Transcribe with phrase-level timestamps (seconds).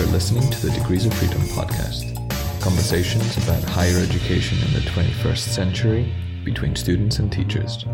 [0.00, 2.16] You're listening to the Degrees of Freedom podcast
[2.62, 6.10] conversations about higher education in the 21st century
[6.42, 7.84] between students and teachers.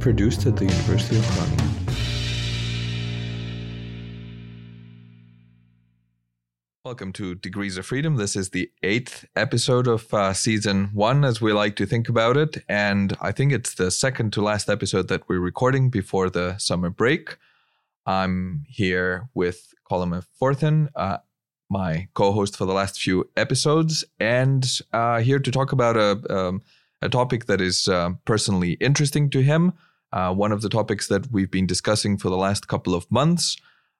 [0.00, 1.70] Produced at the University of Groningen.
[6.86, 8.16] Welcome to Degrees of Freedom.
[8.16, 12.38] This is the eighth episode of uh, season one, as we like to think about
[12.38, 12.64] it.
[12.66, 16.88] And I think it's the second to last episode that we're recording before the summer
[16.88, 17.36] break.
[18.06, 21.18] I'm here with Colm O'Fuarthain, uh,
[21.68, 26.62] my co-host for the last few episodes, and uh, here to talk about a um,
[27.02, 29.72] a topic that is uh, personally interesting to him.
[30.12, 33.56] Uh, one of the topics that we've been discussing for the last couple of months.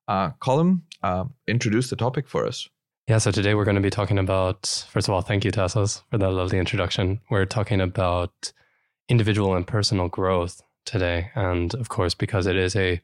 [0.09, 2.69] Uh, Colin, uh, introduce the topic for us.
[3.09, 6.03] Yeah, so today we're going to be talking about, first of all, thank you, Tassos,
[6.11, 7.21] for that lovely introduction.
[7.29, 8.53] We're talking about
[9.09, 11.31] individual and personal growth today.
[11.35, 13.01] And of course, because it is a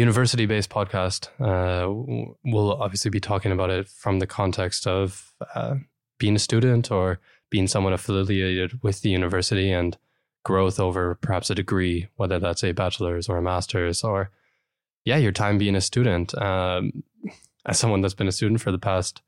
[0.00, 5.76] university based podcast, uh, we'll obviously be talking about it from the context of uh,
[6.18, 9.96] being a student or being someone affiliated with the university and
[10.44, 14.30] growth over perhaps a degree, whether that's a bachelor's or a master's or,
[15.04, 16.36] yeah, your time being a student.
[16.40, 17.02] Um,
[17.66, 19.22] as someone that's been a student for the past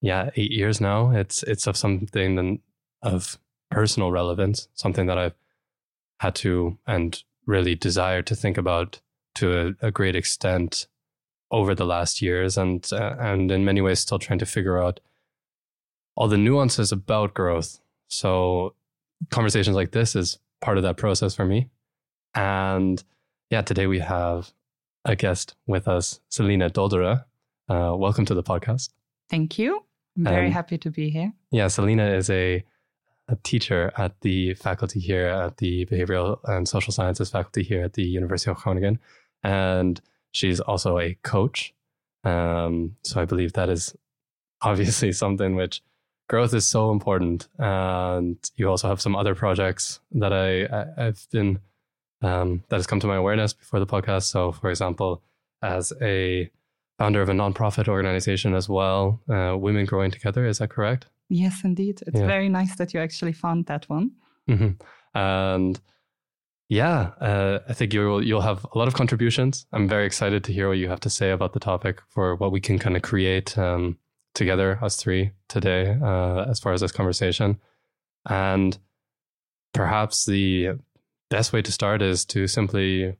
[0.00, 2.60] yeah eight years now it's it's of something
[3.02, 3.38] of
[3.70, 5.34] personal relevance something that i've
[6.20, 9.00] had to and really desire to think about
[9.36, 10.86] to a, a great extent
[11.50, 15.00] over the last years and uh, and in many ways still trying to figure out
[16.16, 18.74] all the nuances about growth so
[19.30, 21.68] conversations like this is part of that process for me
[22.34, 23.04] and
[23.50, 24.52] yeah today we have
[25.04, 27.24] a guest with us Selena Dolderer
[27.68, 28.90] uh, welcome to the podcast.
[29.28, 29.82] Thank you.
[30.16, 31.32] I'm very um, happy to be here.
[31.50, 32.64] Yeah, Selena is a,
[33.28, 37.94] a teacher at the faculty here at the Behavioral and Social Sciences faculty here at
[37.94, 38.98] the University of Groningen.
[39.42, 40.00] And
[40.32, 41.74] she's also a coach.
[42.24, 43.94] Um, so I believe that is
[44.62, 45.82] obviously something which
[46.28, 47.48] growth is so important.
[47.58, 51.60] And you also have some other projects that I, I have been
[52.22, 54.24] um, that has come to my awareness before the podcast.
[54.24, 55.22] So, for example,
[55.62, 56.50] as a
[56.98, 60.46] founder of a nonprofit organization as well, uh, Women Growing Together.
[60.46, 61.06] Is that correct?
[61.28, 62.02] Yes, indeed.
[62.06, 62.26] It's yeah.
[62.26, 64.12] very nice that you actually found that one.
[64.48, 65.18] Mm-hmm.
[65.18, 65.80] And
[66.68, 69.66] yeah, uh, I think you'll you'll have a lot of contributions.
[69.72, 72.50] I'm very excited to hear what you have to say about the topic for what
[72.50, 73.98] we can kind of create um,
[74.34, 77.60] together, us three today, uh, as far as this conversation.
[78.28, 78.76] And
[79.72, 80.78] perhaps the
[81.30, 83.16] best way to start is to simply,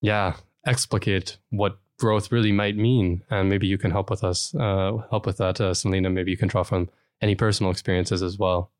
[0.00, 3.22] yeah, explicate what growth really might mean.
[3.30, 6.10] And maybe you can help with us, uh, help with that, uh, Selena.
[6.10, 6.88] Maybe you can draw from
[7.20, 8.70] any personal experiences as well.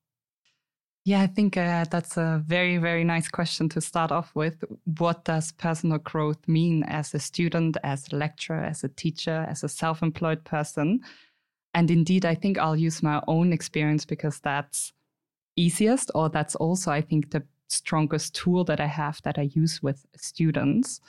[1.07, 4.65] Yeah, I think uh, that's a very, very nice question to start off with.
[4.99, 9.63] What does personal growth mean as a student, as a lecturer, as a teacher, as
[9.63, 11.01] a self employed person?
[11.75, 14.93] And indeed, I think I'll use my own experience because that's
[15.57, 19.83] easiest, or that's also, I think, the strongest tool that I have that I use
[19.83, 21.01] with students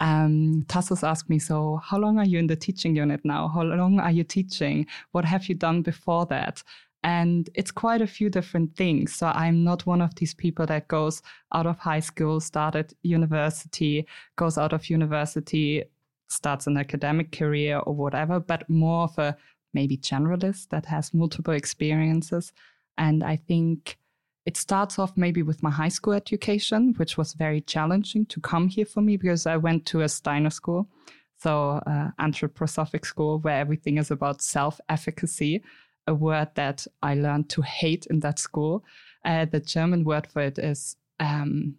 [0.00, 3.48] um, Tassos asked me, So, how long are you in the teaching unit now?
[3.48, 4.86] How long are you teaching?
[5.12, 6.62] What have you done before that?
[7.04, 9.14] And it's quite a few different things.
[9.14, 11.22] So, I'm not one of these people that goes
[11.52, 14.06] out of high school, started university,
[14.36, 15.84] goes out of university,
[16.28, 19.36] starts an academic career or whatever, but more of a
[19.74, 22.52] maybe generalist that has multiple experiences.
[22.96, 23.98] And I think
[24.46, 28.68] it starts off maybe with my high school education, which was very challenging to come
[28.68, 30.88] here for me because I went to a Steiner school,
[31.36, 35.62] so uh, anthroposophic school where everything is about self-efficacy,
[36.06, 38.84] a word that I learned to hate in that school.
[39.24, 41.76] Uh, the German word for it is um,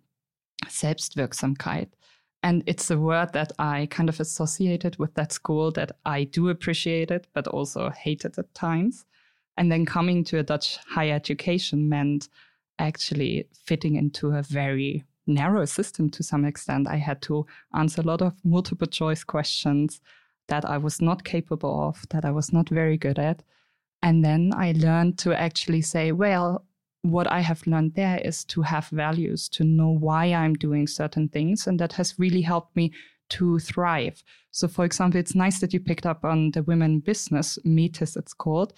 [0.65, 1.89] Selbstwirksamkeit.
[2.43, 6.49] And it's a word that I kind of associated with that school that I do
[6.49, 9.05] appreciate it, but also hated at times.
[9.57, 12.29] And then coming to a Dutch higher education meant
[12.77, 16.87] actually fitting into a very narrow system to some extent.
[16.87, 20.01] I had to answer a lot of multiple choice questions
[20.47, 23.41] that I was not capable of, that I was not very good at.
[24.05, 26.63] And then I learned to actually say, well,
[27.01, 31.27] what I have learned there is to have values, to know why I'm doing certain
[31.27, 31.65] things.
[31.65, 32.93] And that has really helped me
[33.29, 34.23] to thrive.
[34.51, 38.35] So, for example, it's nice that you picked up on the women business, Metis, it's
[38.35, 38.73] called,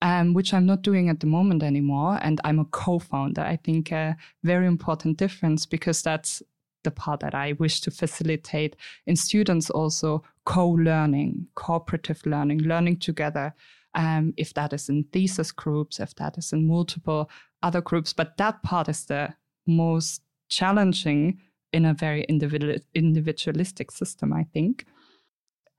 [0.00, 2.20] um, which I'm not doing at the moment anymore.
[2.22, 3.42] And I'm a co founder.
[3.42, 6.40] I think a very important difference because that's
[6.84, 8.76] the part that I wish to facilitate
[9.08, 13.56] in students also co learning, cooperative learning, learning together.
[13.98, 17.28] Um, if that is in thesis groups, if that is in multiple
[17.64, 18.12] other groups.
[18.12, 19.34] But that part is the
[19.66, 21.40] most challenging
[21.72, 24.86] in a very individual, individualistic system, I think.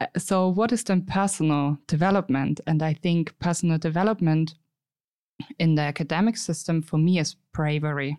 [0.01, 2.59] Uh, so, what is then personal development?
[2.67, 4.55] And I think personal development
[5.57, 8.17] in the academic system for me is bravery.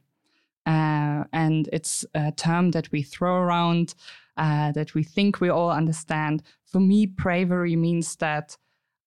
[0.67, 3.95] Uh, and it's a term that we throw around,
[4.37, 6.43] uh, that we think we all understand.
[6.65, 8.57] For me, bravery means that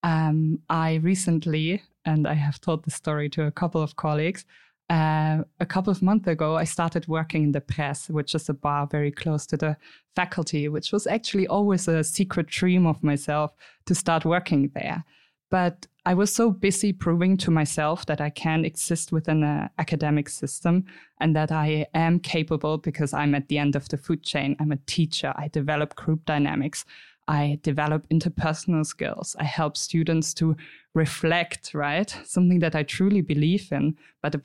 [0.03, 4.45] um, I recently, and I have told the story to a couple of colleagues,
[4.89, 8.53] uh, a couple of months ago, I started working in the press, which is a
[8.53, 9.77] bar very close to the
[10.15, 13.53] faculty, which was actually always a secret dream of myself
[13.85, 15.03] to start working there.
[15.50, 20.27] But I was so busy proving to myself that I can exist within an academic
[20.27, 20.85] system
[21.21, 24.57] and that I am capable because I'm at the end of the food chain.
[24.59, 25.33] I'm a teacher.
[25.38, 26.85] I develop group dynamics.
[27.28, 29.36] I develop interpersonal skills.
[29.40, 30.56] I help students to
[30.94, 32.16] reflect, right?
[32.25, 34.36] Something that I truly believe in, but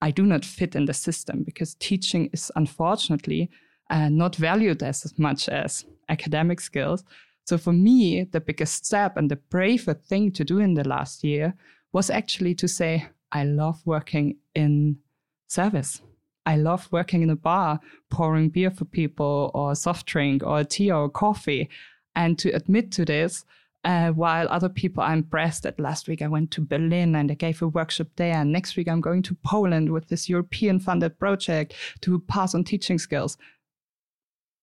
[0.00, 3.50] I do not fit in the system because teaching is unfortunately
[3.90, 7.04] uh, not valued as much as academic skills.
[7.46, 11.24] So for me, the biggest step and the braver thing to do in the last
[11.24, 11.54] year
[11.92, 14.98] was actually to say, I love working in
[15.46, 16.00] service.
[16.46, 17.80] I love working in a bar,
[18.10, 21.68] pouring beer for people or soft drink or tea or coffee.
[22.16, 23.44] And to admit to this,
[23.84, 27.34] uh, while other people are impressed that last week I went to Berlin and I
[27.34, 28.34] gave a workshop there.
[28.34, 32.64] And next week I'm going to Poland with this European funded project to pass on
[32.64, 33.36] teaching skills.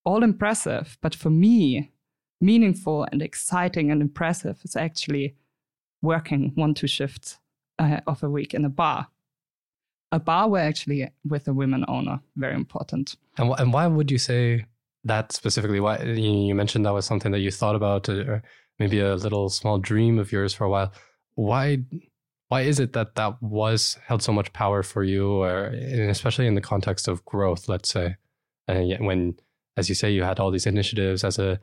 [0.04, 0.98] All impressive.
[1.00, 1.92] But for me,
[2.40, 5.36] meaningful and exciting and impressive is actually
[6.02, 7.38] working one, two shifts
[7.78, 9.06] uh, of a week in a bar.
[10.10, 13.16] A bar where actually with a women owner, very important.
[13.38, 14.66] And, wh- and why would you say
[15.04, 15.80] that specifically?
[15.80, 18.42] Why you mentioned that was something that you thought about, uh, or
[18.78, 20.92] maybe a little small dream of yours for a while.
[21.34, 21.78] Why?
[22.48, 26.54] Why is it that that was held so much power for you, or especially in
[26.54, 27.68] the context of growth?
[27.68, 28.16] Let's say,
[28.68, 29.36] and yet when,
[29.76, 31.60] as you say, you had all these initiatives as a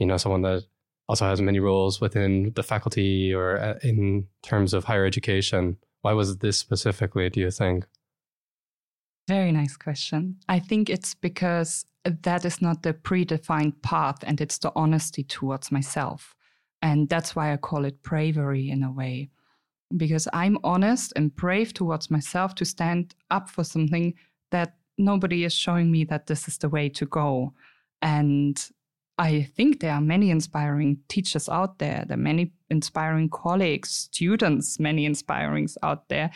[0.00, 0.64] you know, someone that
[1.08, 5.76] also has many roles within the faculty or uh, in terms of higher education.
[6.00, 7.84] Why was this specifically, do you think?
[9.28, 10.36] Very nice question.
[10.48, 15.70] I think it's because that is not the predefined path and it's the honesty towards
[15.70, 16.34] myself.
[16.82, 19.28] And that's why I call it bravery in a way.
[19.96, 24.14] Because I'm honest and brave towards myself to stand up for something
[24.50, 27.52] that nobody is showing me that this is the way to go.
[28.00, 28.62] And
[29.18, 32.04] I think there are many inspiring teachers out there.
[32.06, 36.30] There are many inspiring colleagues, students, many inspirings out there.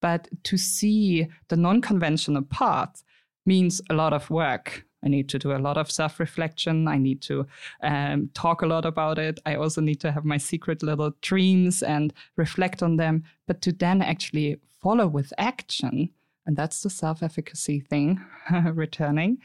[0.00, 3.02] But to see the non conventional path
[3.44, 4.86] means a lot of work.
[5.04, 6.88] I need to do a lot of self reflection.
[6.88, 7.46] I need to
[7.82, 9.40] um, talk a lot about it.
[9.44, 13.24] I also need to have my secret little dreams and reflect on them.
[13.46, 16.10] But to then actually follow with action,
[16.46, 18.24] and that's the self efficacy thing
[18.74, 19.38] returning,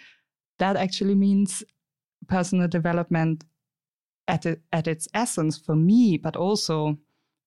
[0.59, 1.63] that actually means
[2.27, 3.43] personal development
[4.27, 6.97] at, at its essence for me, but also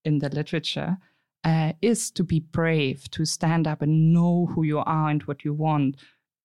[0.04, 0.96] in the literature,
[1.44, 5.44] uh, is to be brave, to stand up and know who you are and what
[5.44, 5.96] you want.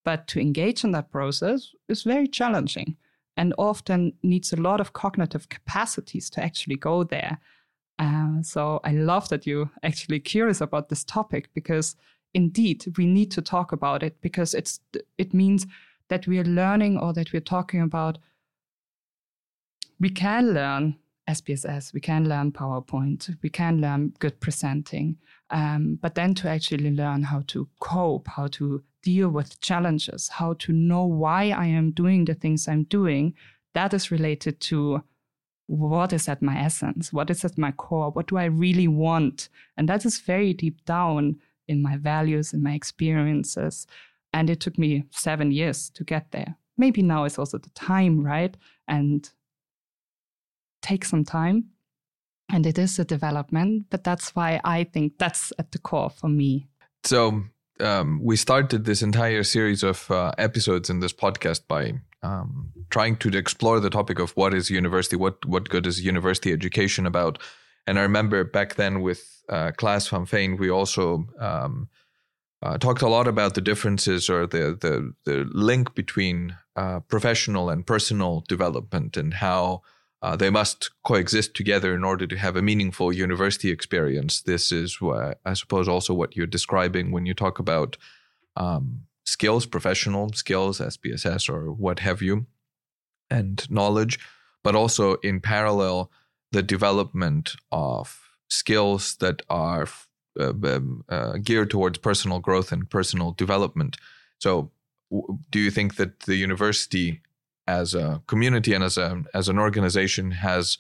[0.06, 2.96] But to engage in that process is very challenging
[3.36, 7.40] and often needs a lot of cognitive capacities to actually go there.
[8.00, 11.96] Uh, so I love that you're actually curious about this topic because
[12.34, 14.80] indeed we need to talk about it because it's
[15.18, 15.66] it means
[16.10, 18.18] that we are learning or that we're talking about,
[20.00, 20.98] we can learn
[21.28, 25.18] SPSS, we can learn PowerPoint, we can learn good presenting,
[25.50, 30.54] um, but then to actually learn how to cope, how to deal with challenges, how
[30.56, 33.36] to know why I am doing the things I'm doing,
[33.76, 35.04] that is related to
[35.68, 39.50] what is at my essence, what is at my core, what do I really want?
[39.78, 43.88] And that is very deep down in my values, in my experiences.
[44.34, 46.56] And it took me seven years to get there.
[46.78, 48.58] Maybe now is also the time, right?
[48.88, 49.30] And
[50.82, 51.66] take some time.
[52.50, 56.28] And it is a development, but that's why I think that's at the core for
[56.28, 56.68] me.
[57.04, 57.44] So
[57.80, 63.18] um, we started this entire series of uh, episodes in this podcast by um, trying
[63.18, 67.40] to explore the topic of what is university, what what good is university education about.
[67.88, 71.90] And I remember back then with uh, Klaas van Veen, we also um,
[72.64, 77.70] uh, talked a lot about the differences or the the, the link between uh, professional
[77.70, 79.82] and personal development and how
[80.26, 84.42] uh, they must coexist together in order to have a meaningful university experience.
[84.42, 87.96] This is, what, I suppose, also what you're describing when you talk about
[88.56, 92.48] um, skills, professional skills, SPSS or what have you,
[93.30, 94.18] and knowledge,
[94.64, 96.10] but also in parallel
[96.52, 99.88] the development of skills that are
[100.40, 103.98] uh, um, uh, geared towards personal growth and personal development.
[104.40, 104.72] So,
[105.12, 107.22] w- do you think that the university
[107.68, 110.78] as a community and as a as an organization has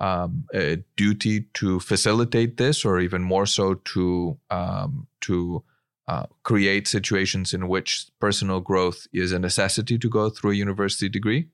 [0.00, 5.62] um, a duty to facilitate this, or even more so to um, to
[6.06, 11.08] uh, create situations in which personal growth is a necessity to go through a university
[11.08, 11.48] degree?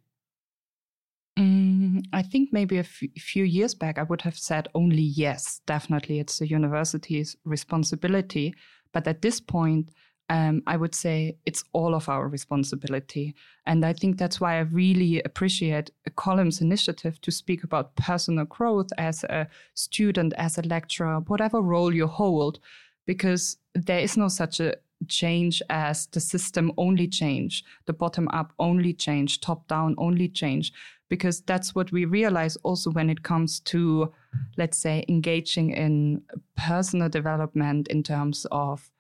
[1.37, 5.61] Mm, I think maybe a f- few years back, I would have said only yes,
[5.67, 8.55] definitely it's the university's responsibility.
[8.93, 9.91] But at this point,
[10.31, 13.35] um, I would say it's all of our responsibility.
[13.67, 18.89] And I think that's why I really appreciate Colm's initiative to speak about personal growth
[18.97, 22.59] as a student, as a lecturer, whatever role you hold,
[23.07, 24.77] because there is no such a
[25.09, 30.73] change as the system only change, the bottom up only change, top down only change,
[31.11, 34.11] because that's what we realize also when it comes to,
[34.57, 36.23] let's say, engaging in
[36.57, 38.91] personal development in terms of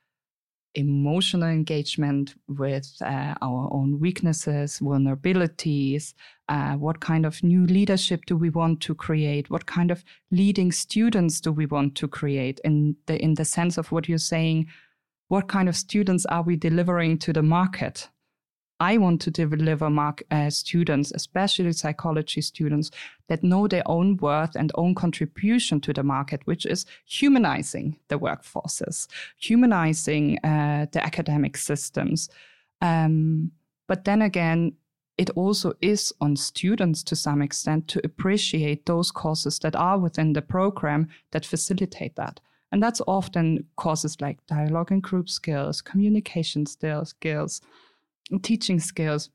[0.75, 6.15] emotional engagement with uh, our own weaknesses, vulnerabilities.
[6.49, 9.51] Uh, what kind of new leadership do we want to create?
[9.51, 12.61] What kind of leading students do we want to create?
[12.65, 14.67] In the in the sense of what you're saying,
[15.29, 18.09] what kind of students are we delivering to the market?
[18.85, 22.91] I want to deliver mark, uh, students, especially psychology students,
[23.29, 28.19] that know their own worth and own contribution to the market, which is humanizing the
[28.19, 32.29] workforces, humanizing uh, the academic systems.
[32.83, 33.53] Um,
[33.89, 34.75] but then again,
[35.17, 40.35] it also is on students to some extent to appreciate those courses that are within
[40.35, 42.39] the program that facilitate that.
[42.71, 47.15] And that's often courses like dialogue and group skills, communication skills,
[48.43, 49.31] teaching skills.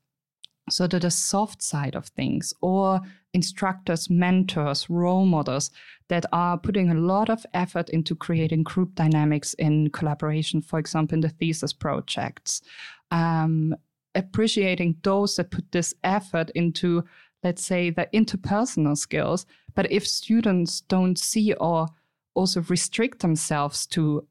[0.68, 3.00] So that the soft side of things, or
[3.32, 5.70] instructors, mentors, role models
[6.08, 11.14] that are putting a lot of effort into creating group dynamics in collaboration, for example,
[11.14, 12.62] in the thesis projects.
[13.10, 13.74] Um,
[14.14, 17.04] appreciating those that put this effort into,
[17.42, 19.46] let's say, the interpersonal skills.
[19.74, 21.88] But if students don't see or
[22.34, 24.26] also restrict themselves to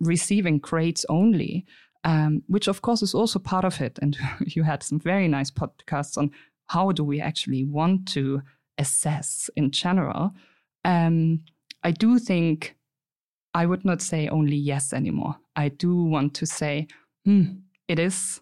[0.00, 1.66] receiving grades only,
[2.08, 3.98] um, which of course is also part of it.
[4.00, 6.30] And you had some very nice podcasts on
[6.68, 8.42] how do we actually want to
[8.78, 10.32] assess in general.
[10.84, 11.40] Um,
[11.82, 12.76] I do think
[13.52, 15.36] I would not say only yes anymore.
[15.54, 16.86] I do want to say,
[17.26, 17.44] hmm,
[17.88, 18.40] it is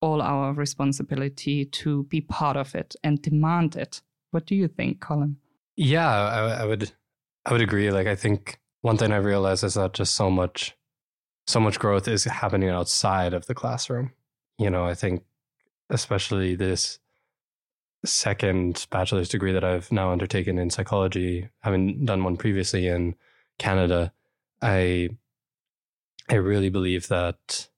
[0.00, 4.02] all our responsibility to be part of it and demand it.
[4.30, 5.36] What do you think, Colm?
[5.76, 6.92] Yeah, I, I would,
[7.46, 7.90] I would agree.
[7.90, 10.76] Like, I think one thing I realized is that just so much
[11.46, 14.12] so much growth is happening outside of the classroom.
[14.58, 15.22] You know, I think
[15.90, 16.98] especially this
[18.04, 23.14] second bachelor's degree that I've now undertaken in psychology, having done one previously in
[23.58, 24.12] Canada,
[24.62, 25.10] I
[26.28, 27.68] I really believe that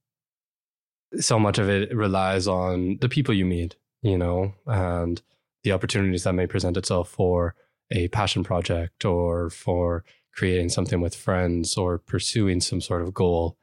[1.19, 5.21] so much of it relies on the people you meet, you know, and
[5.65, 7.55] the opportunities that may present itself for
[7.91, 10.05] a passion project or for
[10.37, 13.57] creating something with friends or pursuing some sort of goal.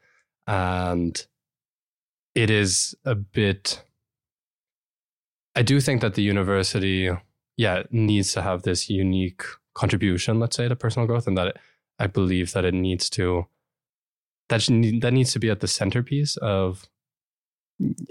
[0.47, 1.25] And
[2.35, 3.83] it is a bit,
[5.55, 7.11] I do think that the university,
[7.57, 9.43] yeah, needs to have this unique
[9.75, 11.57] contribution, let's say, to personal growth, and that it,
[11.99, 13.45] I believe that it needs to,
[14.49, 14.65] that,
[15.01, 16.89] that needs to be at the centerpiece of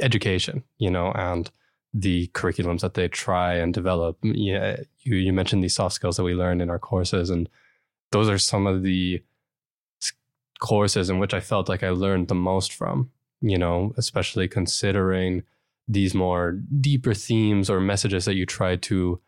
[0.01, 1.51] education, you know, and
[1.93, 4.19] the curriculums that they try and develop.
[4.23, 7.49] Yeah, you, you mentioned these soft skills that we learn in our courses, and
[8.13, 9.23] those are some of the
[10.61, 15.43] courses in which I felt like I learned the most from, you know, especially considering
[15.89, 19.21] these more deeper themes or messages that you try to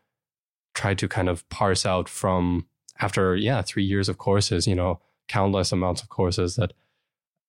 [0.73, 2.65] try to kind of parse out from
[3.01, 6.71] after yeah, 3 years of courses, you know, countless amounts of courses that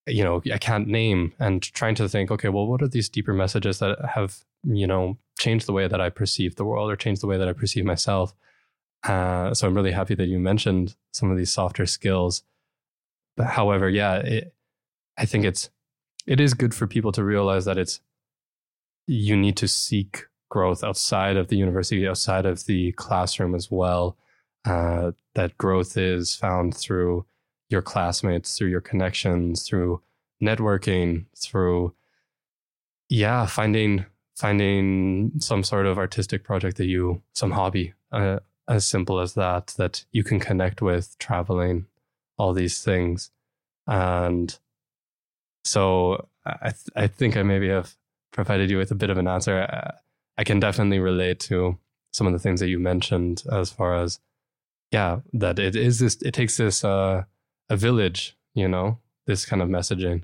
[0.09, 3.35] you know, I can't name and trying to think, okay, well, what are these deeper
[3.35, 7.23] messages that have, you know, changed the way that I perceive the world or changed
[7.23, 8.33] the way that I perceive myself?
[9.03, 12.43] Uh, so I'm really happy that you mentioned some of these softer skills.
[13.37, 14.55] But however, yeah, it,
[15.17, 15.71] I think it's
[16.27, 18.01] it is good for people to realize that it's
[19.07, 24.17] you need to seek growth outside of the university, outside of the classroom as well.
[24.65, 27.25] Uh, that growth is found through
[27.69, 30.03] your classmates, through your connections, through
[30.43, 31.95] networking, through
[33.09, 38.39] yeah, finding finding some sort of artistic project that you some hobby uh,
[38.69, 41.87] as simple as that that you can connect with traveling
[42.39, 43.31] all these things.
[43.87, 44.59] And
[45.67, 47.97] so i th- i think i maybe have
[48.33, 49.63] provided you with a bit of an answer.
[49.63, 49.95] I,
[50.39, 51.79] I can definitely relate to
[52.13, 54.21] some of the things that you mentioned as far as
[54.93, 57.25] yeah that it is this it takes this uh
[57.71, 60.23] a village you know this kind of messaging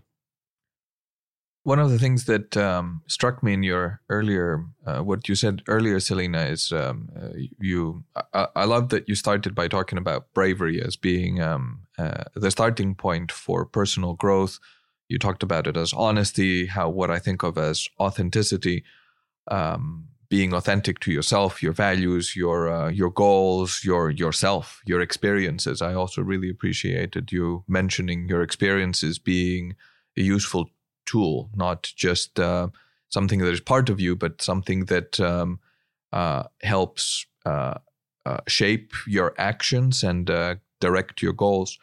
[1.65, 5.63] One of the things that um, struck me in your earlier, uh, what you said
[5.69, 7.29] earlier, Selena, is um, uh,
[7.61, 8.03] you.
[8.35, 12.51] I, I, love that you started by talking about bravery as being um, uh, the
[12.51, 14.59] starting point for personal growth.
[15.09, 18.83] You talked about it as honesty, how what I think of as authenticity,
[19.49, 25.81] um, being authentic to yourself, your values, your uh, your goals, your yourself, your experiences.
[25.81, 29.77] I also really appreciated you mentioning your experiences being
[30.17, 30.69] a useful
[31.07, 32.69] tool, not just uh,
[33.09, 35.61] something that is part of you, but something that um,
[36.13, 37.75] uh, helps uh,
[38.25, 41.79] uh shape your actions and uh, direct your goals.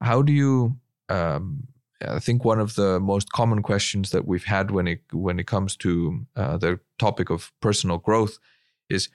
[0.00, 0.76] How do you?
[1.08, 1.68] Um,
[2.06, 5.46] I think one of the most common questions that we've had when it when it
[5.46, 8.38] comes to uh, the topic of personal growth
[8.88, 9.08] is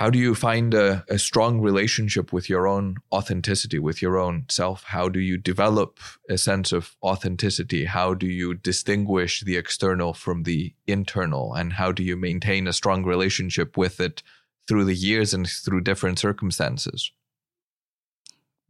[0.00, 4.46] how do you find a, a, strong relationship with your own authenticity with your own
[4.48, 4.82] self?
[4.84, 7.84] How do you develop a sense of authenticity?
[7.84, 11.52] How do you distinguish the external from the internal?
[11.52, 14.22] And how do you maintain a strong relationship with it
[14.66, 17.12] through the years and through different circumstances?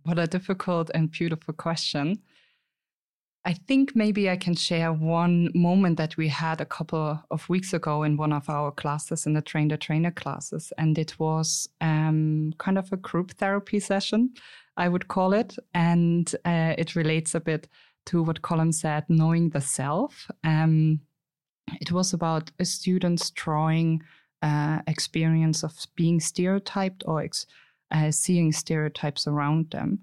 [0.02, 2.22] What a difficult and beautiful question
[3.44, 7.72] I think maybe I can share one moment that we had a couple of weeks
[7.72, 10.72] ago in one of our classes in the train the trainer classes.
[10.76, 14.34] And it was um, kind of a group therapy session,
[14.76, 15.56] I would call it.
[15.72, 17.66] And uh, it relates a bit
[18.06, 20.30] to what Colm said, knowing the self.
[20.44, 21.00] Um,
[21.80, 24.02] it was about a student's drawing
[24.42, 27.46] uh, experience of being stereotyped or ex-
[27.90, 30.00] uh, seeing stereotypes around them.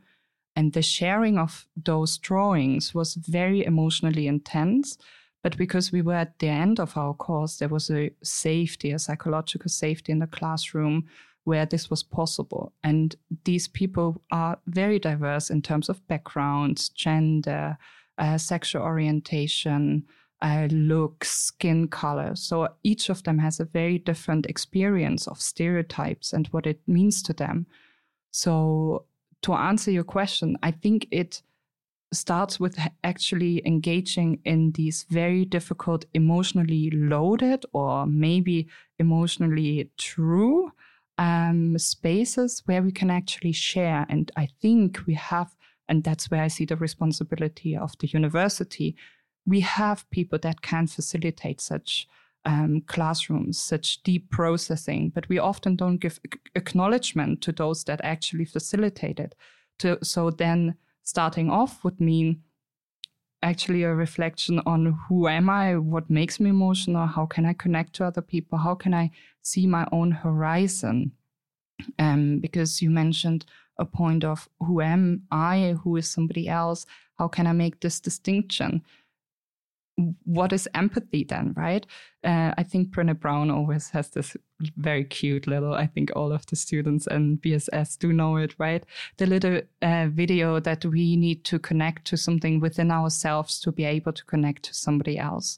[0.58, 4.98] And the sharing of those drawings was very emotionally intense.
[5.44, 8.98] But because we were at the end of our course, there was a safety, a
[8.98, 11.06] psychological safety in the classroom
[11.44, 12.74] where this was possible.
[12.84, 17.78] And these people are very diverse in terms of backgrounds, gender,
[18.18, 20.08] uh, sexual orientation,
[20.42, 22.36] uh, looks, skin color.
[22.36, 27.22] So each of them has a very different experience of stereotypes and what it means
[27.24, 27.68] to them.
[28.32, 29.06] So
[29.48, 31.42] to answer your question, I think it
[32.12, 38.68] starts with actually engaging in these very difficult, emotionally loaded or maybe
[39.00, 40.74] emotionally true
[41.18, 44.06] um, spaces where we can actually share.
[44.10, 45.56] And I think we have,
[45.88, 48.98] and that's where I see the responsibility of the university.
[49.46, 52.06] We have people that can facilitate such
[52.48, 56.20] um, classrooms, such deep processing, but we often don't give
[56.56, 59.36] acknowledgement to those that actually facilitate it.
[59.80, 62.42] To, so then starting off would mean
[63.44, 67.94] actually a reflection on who am I, what makes me emotional, how can I connect
[67.96, 71.12] to other people, how can I see my own horizon.
[72.00, 73.46] Um, because you mentioned
[73.78, 76.88] a point of who am I, who is somebody else,
[77.20, 78.82] how can I make this distinction?
[80.26, 81.86] What is empathy then, right?
[82.24, 84.38] Uh, I think Brené Brown always has this
[84.78, 88.86] very cute little, I think all of the students and BSS do know it, right?
[89.18, 93.86] The little uh, video that we need to connect to something within ourselves to be
[93.86, 95.58] able to connect to somebody else.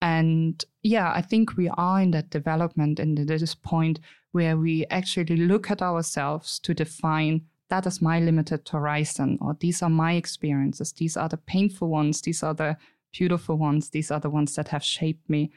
[0.00, 3.98] And yeah, I think we are in that development and at this point
[4.32, 9.82] where we actually look at ourselves to define that is my limited horizon, or these
[9.82, 12.76] are my experiences, these are the painful ones, these are the
[13.16, 13.90] beautiful ones.
[13.90, 15.50] These are the ones that have shaped me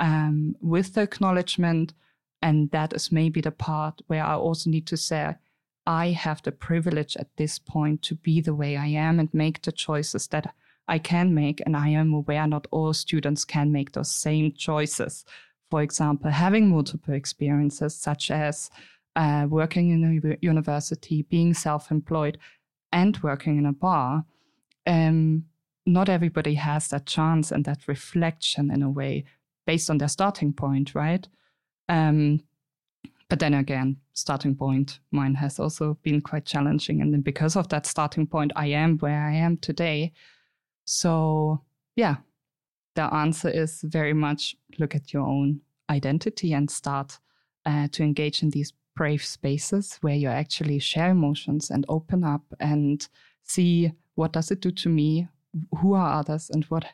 [0.00, 1.94] um, with the acknowledgement.
[2.40, 5.36] And that is maybe the part where I also need to say,
[5.86, 9.62] I have the privilege at this point to be the way I am and make
[9.62, 10.54] the choices that
[10.88, 11.62] I can make.
[11.64, 15.24] And I am aware not all students can make those same choices.
[15.70, 18.70] For example, having multiple experiences, such as
[19.16, 22.38] uh, working in a university, being self employed,
[22.92, 24.24] and working in a bar.
[24.86, 25.44] Um,
[25.86, 29.24] not everybody has that chance and that reflection in a way
[29.66, 31.26] based on their starting point, right?
[31.88, 32.40] Um,
[33.28, 37.00] but then again, starting point, mine has also been quite challenging.
[37.00, 40.12] And then because of that starting point, I am where I am today.
[40.84, 41.62] So,
[41.96, 42.16] yeah,
[42.94, 47.18] the answer is very much look at your own identity and start
[47.64, 52.42] uh, to engage in these brave spaces where you actually share emotions and open up
[52.60, 53.08] and
[53.42, 55.26] see what does it do to me
[55.78, 56.84] who are others and what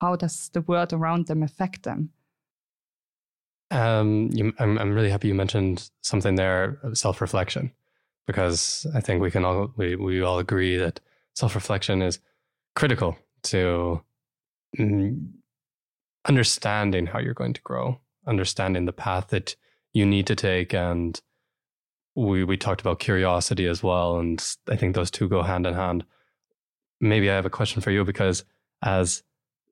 [0.00, 2.10] how does the world around them affect them?
[3.70, 7.72] Um, you, I'm, I'm really happy you mentioned something there self-reflection
[8.26, 11.00] because i think we can all we, we all agree that
[11.34, 12.18] self-reflection is
[12.74, 14.00] critical to
[14.78, 15.28] mm,
[16.26, 19.56] understanding how you're going to grow understanding the path that
[19.92, 21.20] you need to take and
[22.14, 25.74] we we talked about curiosity as well and i think those two go hand in
[25.74, 26.04] hand
[27.00, 28.44] maybe I have a question for you because
[28.82, 29.22] as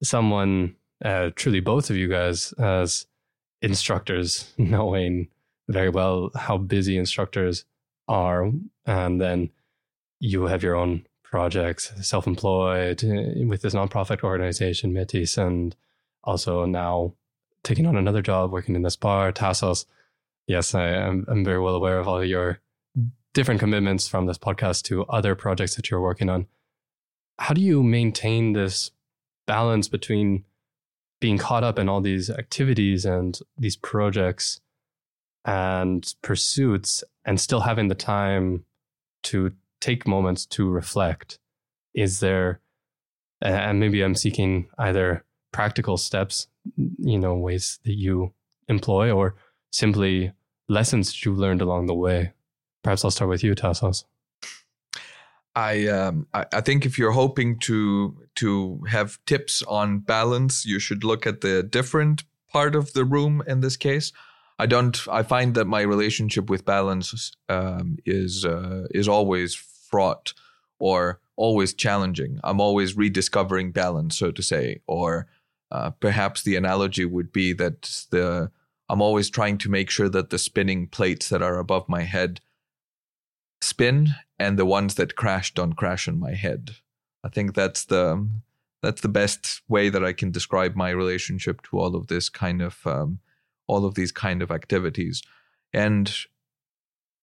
[0.03, 3.07] someone, uh, truly both of you guys, as
[3.61, 5.29] instructors, knowing
[5.69, 7.65] very well how busy instructors
[8.09, 8.51] are,
[8.87, 9.51] and then
[10.21, 15.75] you have your own projects, self-employed uh, with this nonprofit organization, Metis, and
[16.25, 17.15] also now
[17.65, 19.87] taking on another job, working in the spa, Tassos.
[20.47, 22.61] Yes, I am I'm very well aware of all your
[23.33, 26.47] different commitments from this podcast to other projects that you're working on.
[27.43, 28.93] How do you maintain this
[29.49, 30.45] balance between
[31.19, 34.61] being caught up in all these activities and these projects
[35.45, 38.65] and pursuits and still having the time
[39.25, 39.51] to
[39.81, 41.41] take moments to reflect?
[41.95, 42.61] Is there,
[43.41, 48.35] and maybe I'm seeking either practical steps, you know, ways that you
[48.69, 49.35] employ or
[49.73, 50.31] simply
[50.69, 52.35] lessons you learned along the way?
[52.85, 54.05] Perhaps I'll start with you, Tassos.
[55.55, 60.79] I, um, I, I think if you're hoping to to have tips on balance, you
[60.79, 63.43] should look at the different part of the room.
[63.47, 64.13] In this case,
[64.59, 64.99] I don't.
[65.11, 70.33] I find that my relationship with balance um, is uh, is always fraught
[70.79, 72.41] or always challenging.
[72.45, 74.81] I'm always rediscovering balance, so to say.
[74.87, 75.27] Or
[75.71, 78.51] uh, perhaps the analogy would be that the
[78.89, 82.41] I'm always trying to make sure that the spinning plates that are above my head
[83.63, 86.73] spin and the ones that crash don't crash on my head.
[87.25, 88.29] I think that's the
[88.83, 92.61] that's the best way that I can describe my relationship to all of this kind
[92.61, 93.21] of um,
[93.69, 95.23] all of these kind of activities,
[95.73, 96.13] and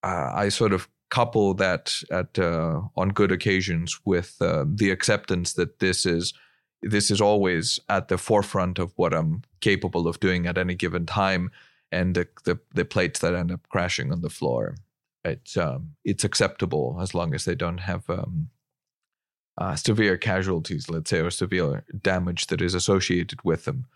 [0.02, 5.52] uh, I sort of couple that at uh, on good occasions with uh, the acceptance
[5.54, 6.32] that this is
[6.82, 11.04] this is always at the forefront of what I'm capable of doing at any given
[11.04, 11.50] time,
[11.92, 14.76] and the the, the plates that end up crashing on the floor
[15.24, 18.48] it's um, it's acceptable as long as they don't have um,
[19.58, 23.86] uh, severe casualties, let's say, or severe damage that is associated with them.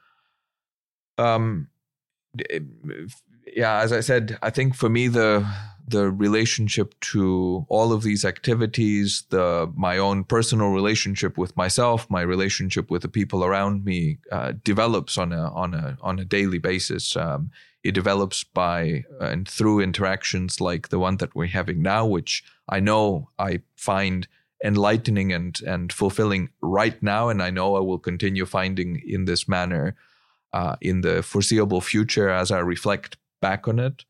[1.16, 1.68] Um,
[3.46, 5.46] yeah, as I said, I think for me the
[5.86, 12.22] the relationship to all of these activities, the my own personal relationship with myself, my
[12.22, 16.58] relationship with the people around me, uh, develops on a on a on a daily
[16.58, 17.16] basis.
[17.16, 17.50] Um,
[17.82, 22.42] it develops by uh, and through interactions like the one that we're having now, which
[22.68, 24.26] I know I find
[24.64, 29.46] enlightening and and fulfilling right now, and I know I will continue finding in this
[29.46, 29.96] manner
[30.54, 34.04] uh, in the foreseeable future as I reflect back on it.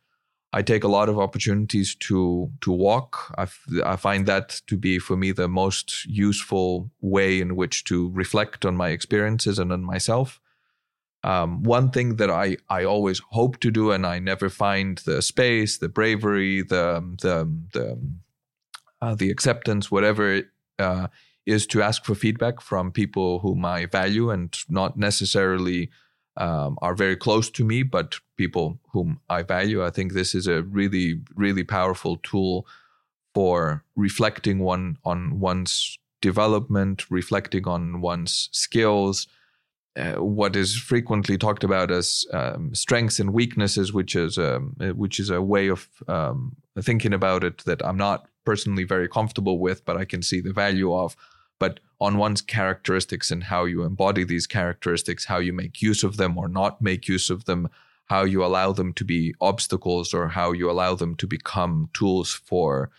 [0.59, 2.19] I take a lot of opportunities to
[2.61, 3.13] to walk.
[3.43, 3.47] I,
[3.93, 6.69] I find that to be for me the most useful
[7.01, 10.41] way in which to reflect on my experiences and on myself.
[11.25, 15.23] Um, one thing that I, I always hope to do, and I never find the
[15.23, 16.87] space, the bravery, the
[17.25, 17.37] the
[17.77, 17.87] the,
[19.01, 20.43] uh, the acceptance, whatever,
[20.79, 21.07] uh,
[21.47, 25.91] is to ask for feedback from people whom I value and not necessarily
[26.37, 29.85] um, are very close to me, but people whom I value.
[29.85, 32.67] I think this is a really really powerful tool
[33.35, 39.27] for reflecting one on one's development, reflecting on one's skills
[39.97, 44.89] uh, what is frequently talked about as um, strengths and weaknesses, which is um, uh,
[44.89, 49.59] which is a way of um, thinking about it that I'm not personally very comfortable
[49.59, 51.17] with, but I can see the value of.
[51.61, 56.17] But on one's characteristics and how you embody these characteristics, how you make use of
[56.17, 57.69] them or not make use of them,
[58.07, 62.33] how you allow them to be obstacles or how you allow them to become tools
[62.33, 62.91] for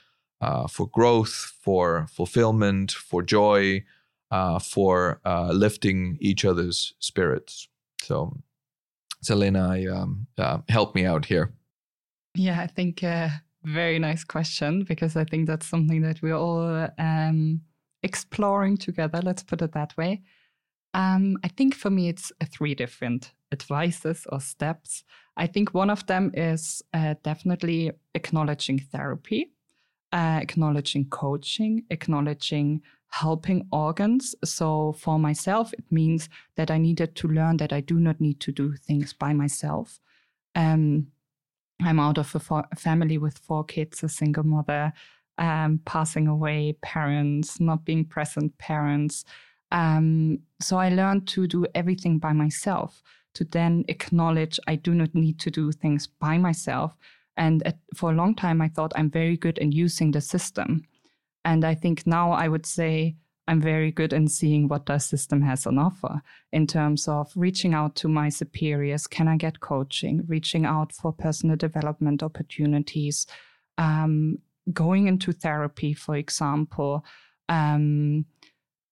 [0.41, 3.83] uh, for growth, for fulfillment, for joy,
[4.31, 7.67] uh, for uh, lifting each other's spirits.
[8.01, 8.37] So,
[9.21, 11.53] Selena, I, um, uh, help me out here.
[12.35, 13.29] Yeah, I think a uh,
[13.63, 17.61] very nice question because I think that's something that we're all um,
[18.05, 19.19] exploring together.
[19.21, 20.21] Let's put it that way.
[20.93, 25.03] Um, I think for me, it's three different advices or steps.
[25.35, 29.51] I think one of them is uh, definitely acknowledging therapy,
[30.13, 34.35] uh, acknowledging coaching, acknowledging helping organs.
[34.45, 38.39] So for myself, it means that I needed to learn that I do not need
[38.41, 39.99] to do things by myself.
[40.55, 41.07] Um,
[41.81, 44.93] I'm out of a, fo- a, family with four kids, a single mother,
[45.37, 49.25] um, passing away parents, not being present parents.
[49.71, 53.01] Um, so I learned to do everything by myself,
[53.33, 56.95] to then acknowledge I do not need to do things by myself.
[57.37, 60.83] And at, for a long time, I thought I'm very good in using the system.
[61.43, 63.17] And I think now I would say
[63.47, 66.21] I'm very good in seeing what the system has on offer
[66.51, 69.05] in terms of reaching out to my superiors.
[69.05, 70.23] Can I get coaching?
[70.27, 73.27] Reaching out for personal development opportunities,
[73.77, 74.39] um,
[74.73, 77.05] going into therapy, for example.
[77.47, 78.25] Um,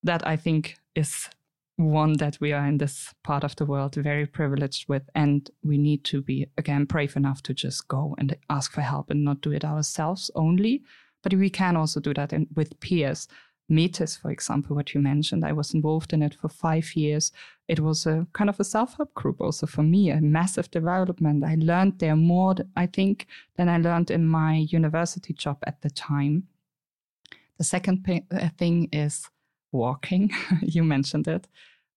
[0.04, 1.30] that I think is
[1.78, 5.78] one that we are in this part of the world very privileged with and we
[5.78, 9.42] need to be again brave enough to just go and ask for help and not
[9.42, 10.84] do it ourselves only
[11.24, 13.28] but we can also do that in, with peers
[13.70, 17.32] metis for example what you mentioned i was involved in it for five years
[17.68, 21.56] it was a kind of a self-help group also for me a massive development i
[21.60, 26.44] learned there more i think than i learned in my university job at the time
[27.58, 29.30] the second uh, thing is
[29.72, 30.32] walking.
[30.62, 31.48] you mentioned it.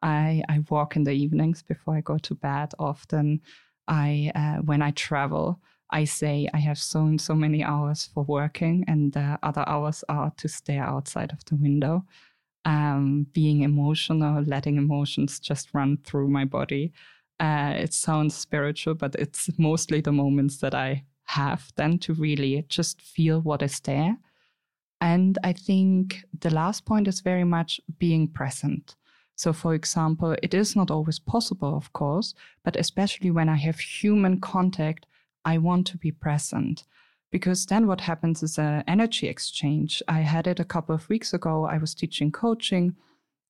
[0.02, 2.72] I, I walk in the evenings before I go to bed.
[2.78, 3.40] Often,
[3.88, 8.24] I uh, when I travel, I say I have so and so many hours for
[8.24, 12.04] working, and the other hours are to stare outside of the window,
[12.64, 16.92] um, being emotional, letting emotions just run through my body.
[17.38, 22.64] Uh, it sounds spiritual, but it's mostly the moments that I have then to really
[22.68, 24.16] just feel what is there
[25.00, 28.96] and I think the last point is very much being present.
[29.34, 33.78] So, for example, it is not always possible, of course, but especially when I have
[33.78, 35.06] human contact,
[35.46, 36.84] I want to be present.
[37.30, 40.02] Because then what happens is an energy exchange.
[40.08, 41.64] I had it a couple of weeks ago.
[41.64, 42.96] I was teaching coaching,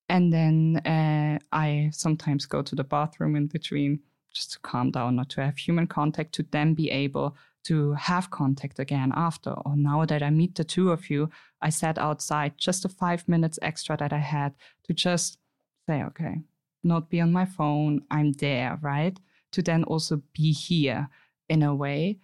[0.09, 4.01] and then uh, I sometimes go to the bathroom in between
[4.33, 8.31] just to calm down, not to have human contact, to then be able to have
[8.31, 9.51] contact again after.
[9.51, 11.31] Or now that I meet the two of you,
[11.61, 14.55] I sat outside just the five minutes extra that I had
[14.85, 15.39] to just
[15.87, 16.43] say, okay,
[16.85, 19.19] not be on my phone, I'm there, right?
[19.53, 21.09] To then also be here
[21.49, 22.19] in a way.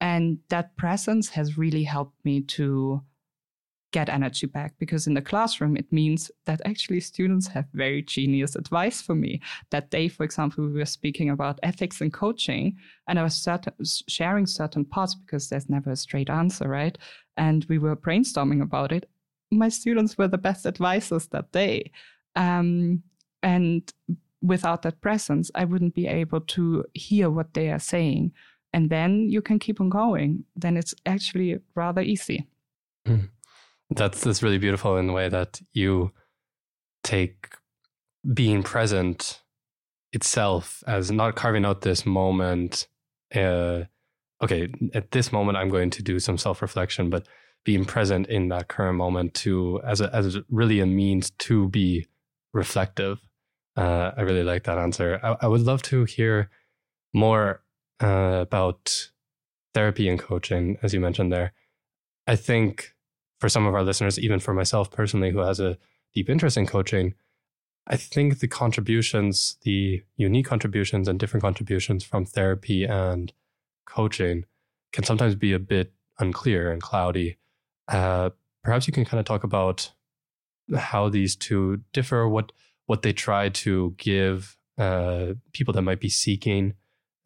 [0.00, 3.02] And that presence has really helped me to
[3.94, 8.56] get energy back because in the classroom it means that actually students have very genius
[8.56, 9.40] advice for me.
[9.70, 13.72] That day for example we were speaking about ethics and coaching and i was certain,
[14.08, 16.98] sharing certain parts because there's never a straight answer right?
[17.36, 19.08] And we were brainstorming about it.
[19.52, 21.92] My students were the best advisors that day.
[22.34, 23.04] Um,
[23.44, 23.92] and
[24.42, 28.32] without that presence i wouldn't be able to hear what they are saying
[28.74, 32.46] and then you can keep on going then it's actually rather easy.
[33.08, 33.30] Mm
[33.90, 36.12] that's that's really beautiful in the way that you
[37.02, 37.54] take
[38.32, 39.42] being present
[40.12, 42.86] itself as not carving out this moment
[43.34, 43.82] uh,
[44.42, 47.26] okay at this moment i'm going to do some self-reflection but
[47.64, 52.06] being present in that current moment to as a, as really a means to be
[52.52, 53.18] reflective.
[53.74, 55.18] Uh, i really like that answer.
[55.22, 56.50] I, I, would love to hear
[57.12, 57.63] more
[58.00, 59.10] uh, about
[59.72, 61.52] therapy and coaching as you mentioned there
[62.26, 62.94] i think
[63.44, 65.76] for some of our listeners, even for myself personally, who has a
[66.14, 67.12] deep interest in coaching,
[67.86, 73.32] I think the contributions, the unique contributions and different contributions from therapy and
[73.86, 74.46] coaching
[74.94, 77.36] can sometimes be a bit unclear and cloudy.
[77.86, 78.30] Uh,
[78.62, 79.92] perhaps you can kind of talk about
[80.74, 82.50] how these two differ, what
[82.86, 86.72] what they try to give uh, people that might be seeking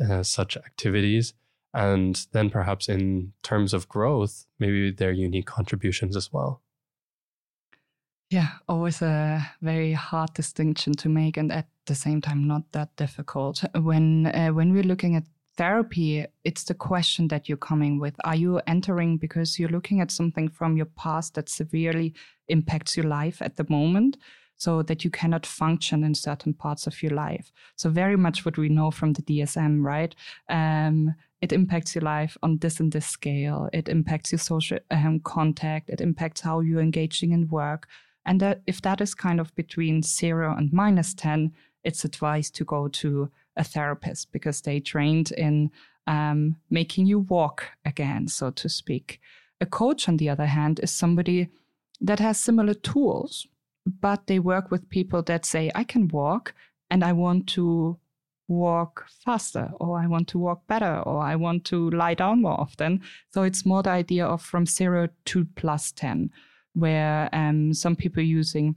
[0.01, 1.35] uh, such activities,
[1.75, 6.63] and then perhaps in terms of growth, maybe their unique contributions as well.
[8.31, 12.95] Yeah, always a very hard distinction to make, and at the same time, not that
[12.97, 13.65] difficult.
[13.75, 15.25] When uh, when we're looking at
[15.57, 18.15] therapy, it's the question that you're coming with.
[18.25, 22.15] Are you entering because you're looking at something from your past that severely
[22.49, 24.19] impacts your life at the moment?
[24.59, 27.51] So that you cannot function in certain parts of your life.
[27.77, 30.15] So, very much what we know from the DSM, right?
[30.49, 33.71] Um, it impacts your life on this and this scale.
[33.73, 35.89] It impacts your social um, contact.
[35.89, 37.89] It impacts how you're engaging in work.
[38.27, 41.53] And that, if that is kind of between zero and minus 10,
[41.85, 45.71] it's advised to go to a therapist because they trained in
[46.07, 49.21] um, making you walk again, so to speak.
[49.61, 51.49] A coach, on the other hand, is somebody
[52.01, 53.47] that has similar tools,
[54.01, 56.55] but they work with people that say, I can walk
[56.91, 57.99] and I want to
[58.49, 62.59] walk faster or I want to walk better or I want to lie down more
[62.59, 63.03] often.
[63.33, 66.31] So it's more the idea of from zero to plus 10,
[66.75, 68.77] where um, some people using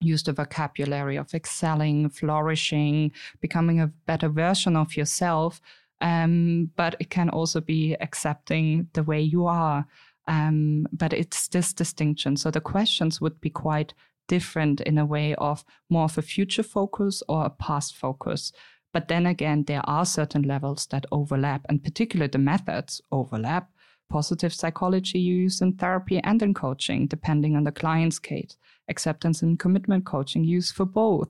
[0.00, 5.60] use the vocabulary of excelling, flourishing, becoming a better version of yourself.
[6.00, 9.84] Um, but it can also be accepting the way you are.
[10.28, 12.36] Um, but it's this distinction.
[12.36, 13.94] So the questions would be quite
[14.28, 18.52] different in a way of more of a future focus or a past focus.
[18.92, 23.70] But then again, there are certain levels that overlap, and particularly the methods overlap.
[24.08, 28.56] Positive psychology use in therapy and in coaching, depending on the client's case.
[28.88, 31.28] Acceptance and commitment coaching use for both.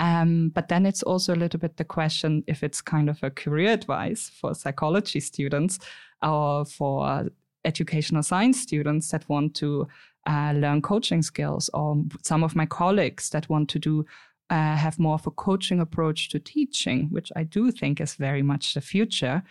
[0.00, 3.30] Um, but then it's also a little bit the question if it's kind of a
[3.30, 5.78] career advice for psychology students
[6.20, 7.30] or for
[7.64, 9.86] educational science students that want to
[10.26, 14.04] uh, learn coaching skills, or some of my colleagues that want to do
[14.50, 18.42] uh, have more of a coaching approach to teaching, which I do think is very
[18.42, 19.42] much the future,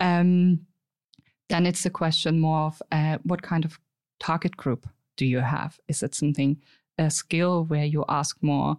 [0.00, 0.60] um,
[1.48, 3.78] then it's a question more of uh, what kind of
[4.20, 4.86] target group
[5.16, 5.78] do you have?
[5.88, 6.56] Is it something,
[6.98, 8.76] a skill where you ask more,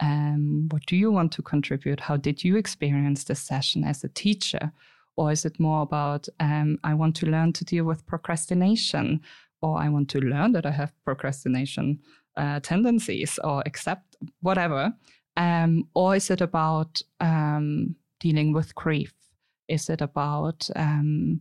[0.00, 2.00] um, what do you want to contribute?
[2.00, 4.72] How did you experience this session as a teacher?
[5.16, 9.20] Or is it more about, um, I want to learn to deal with procrastination,
[9.62, 12.00] or I want to learn that I have procrastination
[12.36, 14.92] uh, tendencies, or accept whatever?
[15.36, 19.12] Um, or is it about um, dealing with grief?
[19.68, 21.40] Is it about um,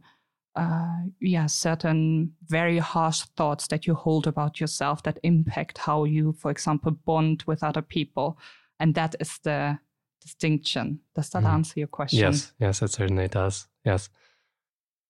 [0.56, 6.32] uh, yeah, certain very harsh thoughts that you hold about yourself that impact how you,
[6.34, 8.38] for example, bond with other people.
[8.80, 9.78] And that is the
[10.22, 11.00] distinction.
[11.14, 11.54] Does that mm.
[11.54, 12.20] answer your question?
[12.20, 13.68] Yes, yes, it certainly does.
[13.84, 14.10] Yes.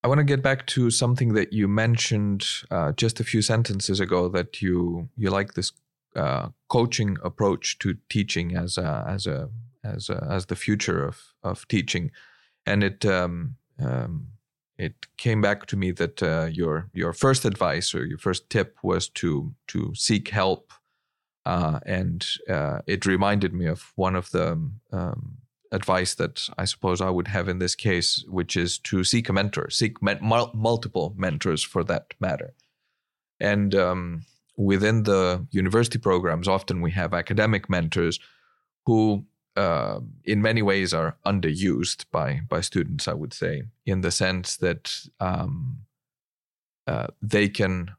[0.06, 4.00] I want to get back to something that you mentioned uh, just a few sentences
[4.00, 5.72] ago that you you like this
[6.16, 9.50] uh, coaching approach to teaching as a, as a
[9.84, 12.12] as a, as the future of of teaching,
[12.68, 14.28] and it um, um,
[14.78, 18.78] it came back to me that uh, your your first advice or your first tip
[18.84, 20.72] was to to seek help,
[21.48, 24.52] uh, and uh, it reminded me of one of the
[24.92, 25.38] um,
[25.76, 29.34] advice that I suppose I would have in this case, which is to seek a
[29.34, 32.54] mentor, seek mul- multiple mentors for that matter,
[33.40, 34.26] and um,
[34.58, 38.20] within the university programs, often we have academic mentors
[38.86, 43.08] who uh, in many ways are underused by by students.
[43.08, 45.80] I would say, in the sense that um,
[46.88, 47.92] uh, they can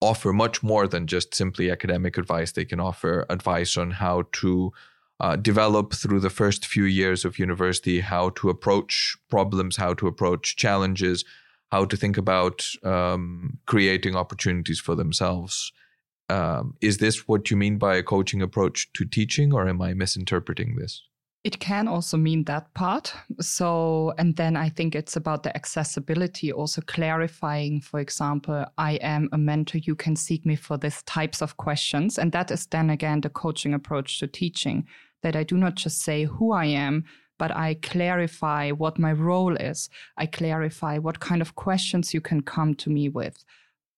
[0.00, 2.52] offer much more than just simply academic advice.
[2.52, 4.72] They can offer advice on how to
[5.20, 10.06] uh, develop through the first few years of university, how to approach problems, how to
[10.06, 11.24] approach challenges,
[11.72, 15.72] how to think about um, creating opportunities for themselves
[16.28, 19.94] um, is this what you mean by a coaching approach to teaching, or am I
[19.94, 21.02] misinterpreting this?
[21.44, 23.14] It can also mean that part.
[23.40, 29.28] So, and then I think it's about the accessibility, also clarifying, for example, I am
[29.30, 32.18] a mentor, you can seek me for these types of questions.
[32.18, 34.88] And that is then again the coaching approach to teaching
[35.26, 37.04] that I do not just say who I am,
[37.36, 39.90] but I clarify what my role is.
[40.16, 43.44] I clarify what kind of questions you can come to me with.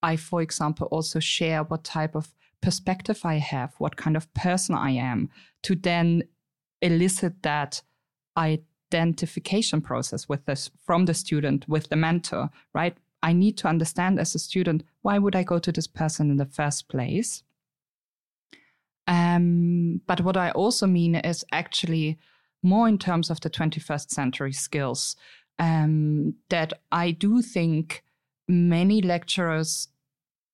[0.01, 4.73] I, for example, also share what type of perspective I have, what kind of person
[4.73, 5.29] I am,
[5.61, 6.23] to then
[6.81, 7.83] elicit that
[8.35, 12.97] identification process with this from the student with the mentor, right?
[13.21, 16.37] I need to understand as a student why would I go to this person in
[16.37, 17.43] the first place?
[19.09, 22.19] Um, but what I also mean is actually
[22.63, 25.15] more in terms of the 21st century skills
[25.57, 28.03] um, that I do think
[28.47, 29.89] many lecturers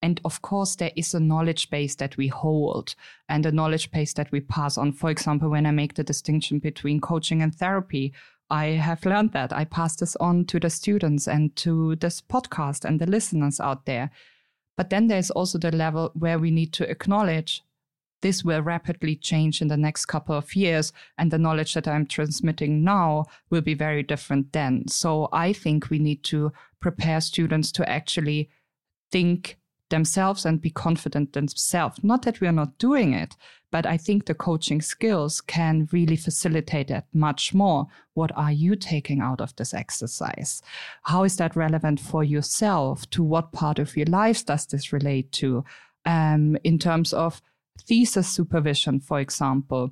[0.01, 2.93] and of course, there is a knowledge base that we hold
[3.27, 4.91] and a knowledge base that we pass on.
[4.91, 8.13] For example, when I make the distinction between coaching and therapy,
[8.51, 9.51] I have learned that.
[9.51, 13.87] I pass this on to the students and to this podcast and the listeners out
[13.87, 14.11] there.
[14.77, 17.63] But then there's also the level where we need to acknowledge
[18.25, 22.07] this will rapidly change in the next couple of years, and the knowledge that I'm
[22.07, 24.87] transmitting now will be very different then.
[24.87, 28.49] So I think we need to prepare students to actually
[29.11, 29.59] think
[29.91, 32.03] themselves and be confident themselves.
[32.03, 33.35] Not that we are not doing it,
[33.69, 37.85] but I think the coaching skills can really facilitate that much more.
[38.15, 40.63] What are you taking out of this exercise?
[41.03, 43.07] How is that relevant for yourself?
[43.11, 45.63] To what part of your lives does this relate to?
[46.07, 47.41] Um, in terms of
[47.81, 49.91] thesis supervision, for example,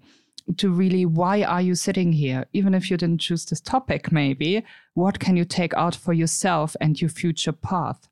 [0.58, 4.62] to really why are you sitting here even if you didn't choose this topic maybe
[4.94, 8.10] what can you take out for yourself and your future path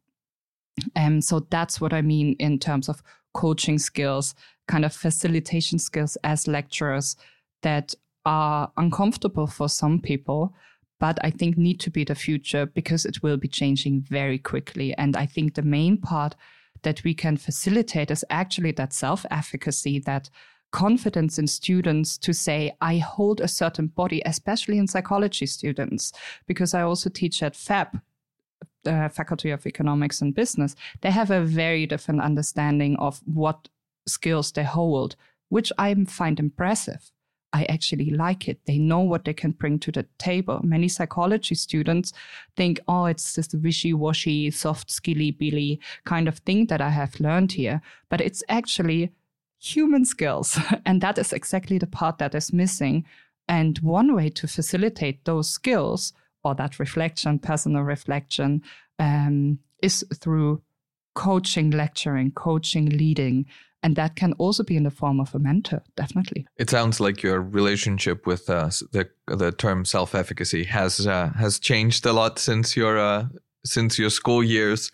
[0.95, 3.01] um, so that's what I mean in terms of
[3.33, 4.35] coaching skills,
[4.67, 7.15] kind of facilitation skills as lecturers
[7.61, 7.93] that
[8.25, 10.53] are uncomfortable for some people,
[10.99, 14.93] but I think need to be the future because it will be changing very quickly.
[14.95, 16.35] And I think the main part
[16.83, 20.29] that we can facilitate is actually that self efficacy, that
[20.71, 26.13] confidence in students to say, I hold a certain body, especially in psychology students,
[26.47, 27.99] because I also teach at FEB
[28.85, 33.67] uh, Faculty of Economics and Business, they have a very different understanding of what
[34.07, 35.15] skills they hold,
[35.49, 37.11] which I find impressive.
[37.53, 38.59] I actually like it.
[38.65, 40.61] They know what they can bring to the table.
[40.63, 42.13] Many psychology students
[42.55, 47.19] think, oh, it's a wishy washy, soft, skilly billy kind of thing that I have
[47.19, 47.81] learned here.
[48.09, 49.11] But it's actually
[49.59, 50.57] human skills.
[50.85, 53.05] and that is exactly the part that is missing.
[53.47, 58.63] And one way to facilitate those skills or that reflection, personal reflection,
[58.97, 60.61] um, is through
[61.13, 63.45] coaching, lecturing, coaching, leading,
[63.83, 66.45] And that can also be in the form of a mentor, definitely.
[66.57, 71.59] It sounds like your relationship with uh, the the term self efficacy has uh, has
[71.59, 73.25] changed a lot since your uh,
[73.65, 74.91] since your school years.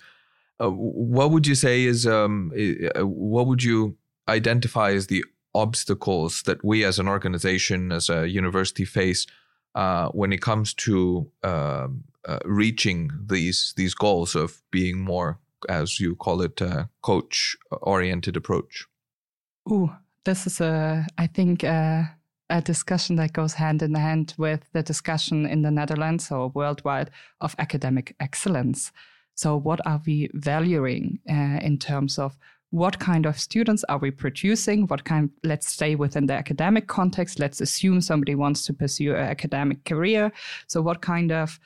[0.59, 3.97] Uh, what would you say is um, uh, what would you
[4.29, 9.27] identify as the obstacles that we as an organization, as a university, face
[9.75, 12.05] uh, when it comes to um,
[12.45, 15.39] reaching these these goals of being more
[15.69, 16.61] as you call it,
[17.01, 18.85] coach oriented approach?
[19.71, 19.91] Ooh,
[20.23, 22.09] this is a, I think, a,
[22.49, 27.11] a discussion that goes hand in hand with the discussion in the Netherlands or worldwide
[27.41, 28.91] of academic excellence.
[29.35, 32.37] So, what are we valuing uh, in terms of
[32.71, 34.87] what kind of students are we producing?
[34.87, 37.39] What kind, let's stay within the academic context.
[37.39, 40.31] Let's assume somebody wants to pursue an academic career.
[40.67, 41.59] So, what kind of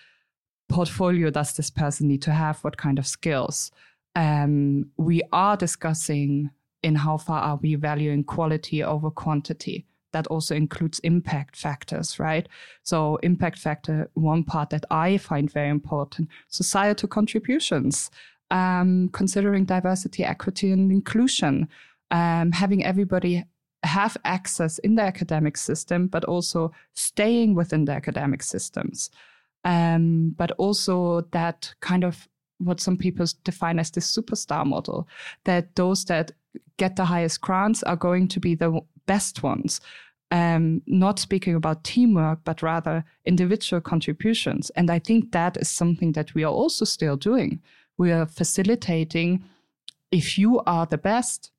[0.72, 2.63] portfolio does this person need to have?
[2.63, 3.72] What kind of skills?
[4.15, 6.49] Um, we are discussing
[6.84, 9.86] in how far are we valuing quality over quantity.
[10.13, 12.47] That also includes impact factors, right?
[12.84, 18.11] So, impact factor, one part that I find very important societal contributions,
[18.49, 21.69] um, considering diversity, equity, and inclusion,
[22.09, 23.45] um, having everybody
[23.84, 29.09] have access in the academic system, but also staying within the academic systems
[29.64, 35.07] um, but also that kind of what some people define as the superstar model
[35.45, 36.32] that those that
[36.78, 39.82] get the highest grants are going to be the best ones
[40.32, 44.70] um, not speaking about teamwork, but rather individual contributions.
[44.72, 47.62] And I think that is something that we are also still doing.
[47.97, 49.43] We are facilitating
[50.12, 51.51] if you are the best,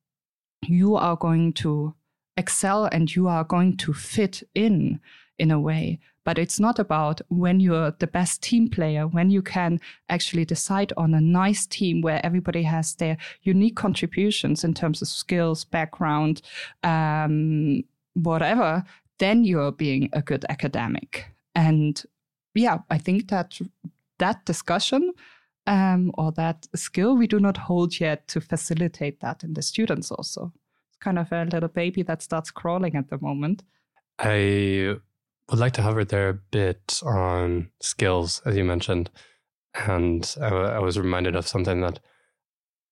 [0.67, 1.95] you are going to
[2.37, 5.01] excel and you are going to fit in
[5.39, 5.99] in a way.
[6.25, 10.93] But it's not about when you're the best team player, when you can actually decide
[10.97, 16.43] on a nice team where everybody has their unique contributions in terms of skills, background,
[16.85, 17.83] um,
[18.15, 18.85] whatever,
[19.19, 21.27] then you're being a good academic.
[21.55, 22.03] And
[22.55, 23.59] yeah, I think that
[24.19, 25.13] that discussion
[25.67, 30.11] um, or that skill we do not hold yet to facilitate that in the students
[30.11, 30.53] also.
[30.91, 33.63] It's kind of a little baby that starts crawling at the moment.
[34.19, 34.97] I
[35.53, 39.11] would like to hover there a bit on skills, as you mentioned.
[39.75, 42.01] And I, I was reminded of something that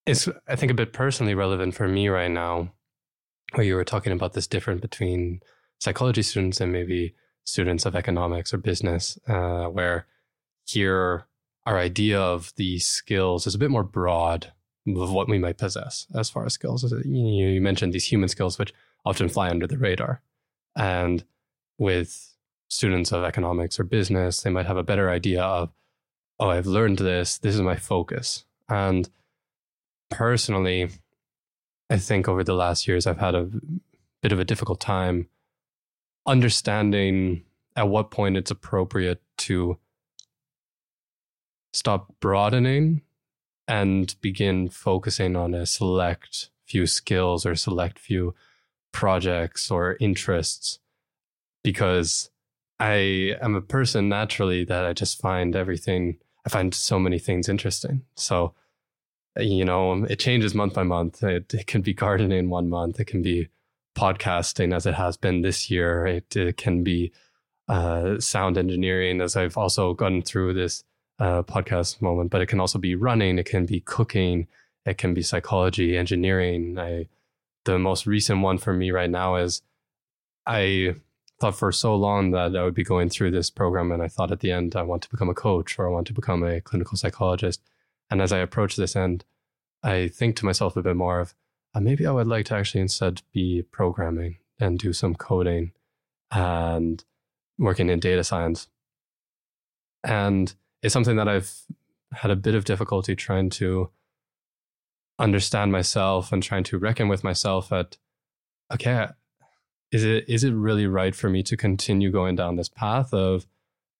[0.05, 2.73] is, I think, a bit personally relevant for me right now,
[3.55, 5.41] where you were talking about this difference between
[5.79, 10.07] psychology students and maybe students of economics or business, uh, where
[10.67, 11.27] here
[11.65, 14.53] our idea of the skills is a bit more broad
[14.87, 16.85] of what we might possess as far as skills.
[17.05, 18.75] You mentioned these human skills, which
[19.07, 20.21] often fly under the radar.
[20.77, 21.25] And
[21.79, 22.30] with
[22.71, 25.71] students of economics or business, they might have a better idea of,
[26.39, 28.45] oh, I've learned this, this is my focus.
[28.68, 29.11] And
[30.09, 30.89] personally,
[31.91, 33.51] I think over the last years, I've had a
[34.23, 35.29] bit of a difficult time
[36.27, 37.43] understanding
[37.75, 39.79] at what point it's appropriate to
[41.73, 43.03] stop broadening
[43.66, 48.35] and begin focusing on a select few skills or select few
[48.93, 50.79] projects or interests
[51.62, 52.31] because
[52.81, 56.16] I am a person naturally that I just find everything,
[56.47, 58.03] I find so many things interesting.
[58.16, 58.55] So,
[59.37, 61.22] you know, it changes month by month.
[61.22, 63.49] It, it can be gardening one month, it can be
[63.97, 67.12] podcasting as it has been this year, it, it can be
[67.68, 70.83] uh, sound engineering as I've also gone through this
[71.18, 74.49] uh, podcast moment, but it can also be running, it can be cooking,
[74.87, 76.78] it can be psychology, engineering.
[76.78, 77.09] I,
[77.66, 79.61] the most recent one for me right now is
[80.47, 80.95] I
[81.41, 83.91] thought for so long that I would be going through this program.
[83.91, 86.07] And I thought at the end, I want to become a coach or I want
[86.09, 87.62] to become a clinical psychologist.
[88.11, 89.24] And as I approach this end,
[89.82, 91.34] I think to myself a bit more of
[91.74, 95.72] uh, maybe I would like to actually instead be programming and do some coding
[96.30, 97.03] and
[97.59, 98.68] working in data science.
[100.05, 101.53] And it's something that I've
[102.12, 103.91] had a bit of difficulty trying to
[105.18, 107.97] understand myself and trying to reckon with myself at,
[108.72, 109.09] okay,
[109.93, 113.47] is it is it really right for me to continue going down this path of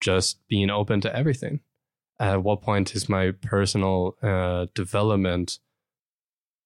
[0.01, 1.61] just being open to everything?
[2.19, 5.59] At what point is my personal uh, development?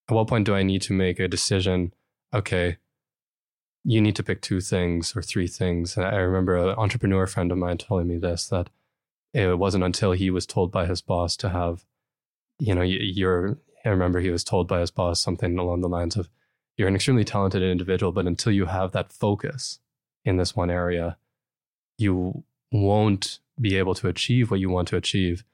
[0.09, 1.95] At what point do I need to make a decision?
[2.35, 2.79] Okay,
[3.85, 5.97] you need to pick two things or three things.
[5.97, 8.71] And I remember an entrepreneur friend of mine telling me this that
[9.33, 11.85] it wasn't until he was told by his boss to have,
[12.59, 13.59] you know, you're.
[13.85, 16.31] I remember he was told by his boss something along the lines of,
[16.77, 19.79] you're an extremely talented individual, but until you have that focus
[20.25, 21.17] in this one area,
[21.99, 25.45] you won't be able to achieve what you want to achieve.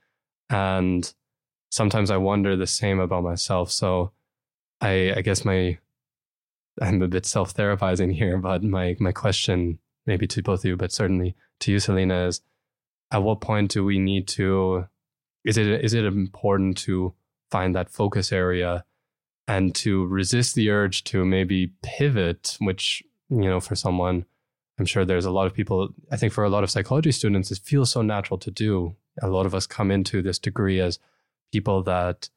[0.49, 1.13] And
[1.71, 3.71] sometimes I wonder the same about myself.
[3.71, 4.13] So
[4.81, 5.79] I, I guess my
[6.81, 10.77] I'm a bit self therapizing here, but my my question, maybe to both of you,
[10.77, 12.41] but certainly to you, Selena, is
[13.13, 14.87] at what point do we need to?
[15.45, 17.15] Is it is it important to
[17.51, 18.85] find that focus area
[19.51, 24.25] and to resist the urge to maybe pivot, which you know, for someone,
[24.79, 25.89] I'm sure there's a lot of people.
[26.11, 28.95] I think for a lot of psychology students, it feels so natural to do.
[29.21, 31.01] A lot of us come into this degree as
[31.53, 32.31] people that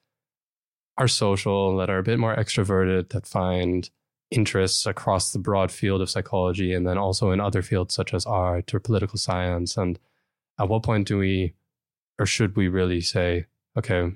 [0.97, 3.91] are social, that are a bit more extroverted, that find
[4.31, 8.25] interests across the broad field of psychology and then also in other fields such as
[8.25, 9.77] art or political science.
[9.77, 9.99] And
[10.59, 11.53] at what point do we
[12.19, 13.45] or should we really say,
[13.77, 14.11] okay,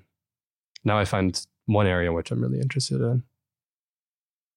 [0.84, 3.24] now I find one area which I'm really interested in?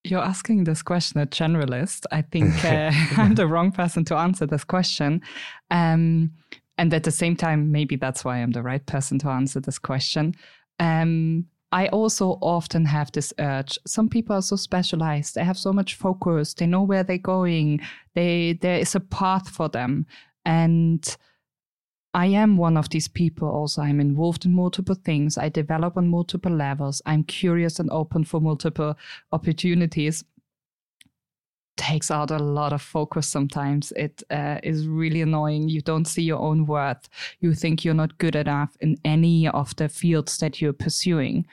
[0.03, 2.07] You're asking this question a generalist.
[2.11, 5.21] I think uh, I'm the wrong person to answer this question.
[5.71, 6.33] Um,
[6.79, 9.79] and at the same time, maybe that's why I'm the right person to answer this
[9.79, 10.35] question.
[10.79, 13.79] Um, I also often have this urge.
[13.87, 15.35] Some people are so specialized.
[15.35, 16.55] They have so much focus.
[16.55, 17.81] They know where they're going.
[18.15, 20.07] They there is a path for them.
[20.45, 21.17] And
[22.13, 23.83] I am one of these people also.
[23.83, 25.39] I'm involved in multiple things.
[25.39, 27.01] I develop on multiple levels.
[27.07, 28.97] I'm curious and open for multiple
[29.31, 30.25] opportunities
[31.81, 33.91] takes out a lot of focus sometimes.
[33.97, 35.69] It uh, is really annoying.
[35.69, 37.09] You don't see your own worth.
[37.41, 41.47] You think you're not good enough in any of the fields that you're pursuing.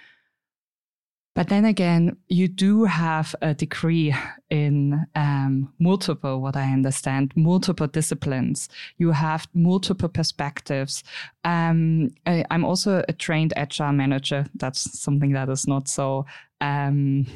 [1.37, 4.11] But then again, you do have a degree
[4.49, 8.69] in um, multiple, what I understand, multiple disciplines.
[8.97, 11.03] You have multiple perspectives.
[11.43, 14.47] Um, I, am also a trained agile manager.
[14.55, 16.25] That's something that is not so
[16.59, 17.27] um,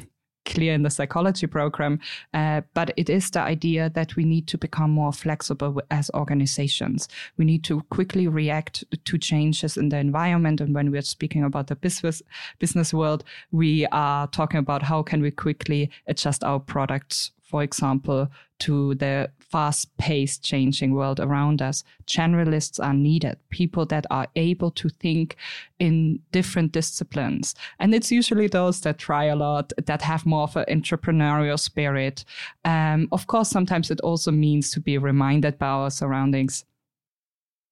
[0.44, 2.00] clear in the psychology program,
[2.34, 7.08] uh, but it is the idea that we need to become more flexible as organizations.
[7.36, 10.60] We need to quickly react to changes in the environment.
[10.60, 12.22] And when we're speaking about the business
[12.58, 18.30] business world, we are talking about how can we quickly adjust our products for example,
[18.60, 24.70] to the fast paced changing world around us, generalists are needed, people that are able
[24.70, 25.36] to think
[25.78, 27.54] in different disciplines.
[27.78, 32.24] And it's usually those that try a lot, that have more of an entrepreneurial spirit.
[32.64, 36.64] Um, of course, sometimes it also means to be reminded by our surroundings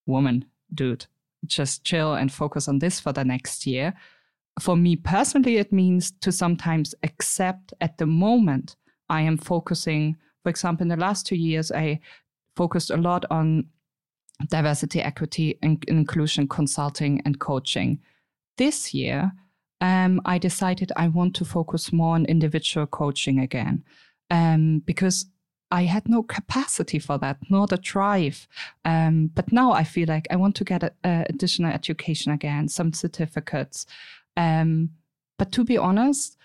[0.05, 1.07] woman, dude,
[1.47, 3.95] just chill and focus on this for the next year.
[4.61, 8.77] For me personally, it means to sometimes accept at the moment
[9.11, 12.01] I am focusing, for example, in the last two years, I
[12.57, 13.67] focused a lot on
[14.49, 18.01] diversity, equity, and inclusion consulting and coaching.
[18.57, 19.33] This year,
[19.81, 23.85] um, I decided I want to focus more on individual coaching again
[24.31, 25.27] um, because
[25.71, 28.49] I had no capacity for that, nor the drive.
[28.85, 32.69] Um, but now I feel like I want to get a, a additional education again,
[32.69, 33.87] some certificates.
[34.37, 34.91] Um,
[35.39, 36.37] but to be honest,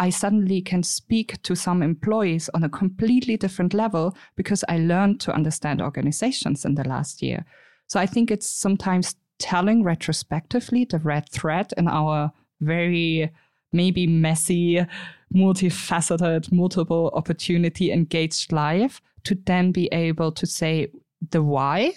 [0.00, 5.20] I suddenly can speak to some employees on a completely different level because I learned
[5.20, 7.44] to understand organizations in the last year.
[7.86, 12.32] So I think it's sometimes telling retrospectively the red thread in our
[12.62, 13.30] very
[13.74, 14.86] maybe messy,
[15.34, 20.88] multifaceted, multiple opportunity engaged life to then be able to say
[21.30, 21.92] the why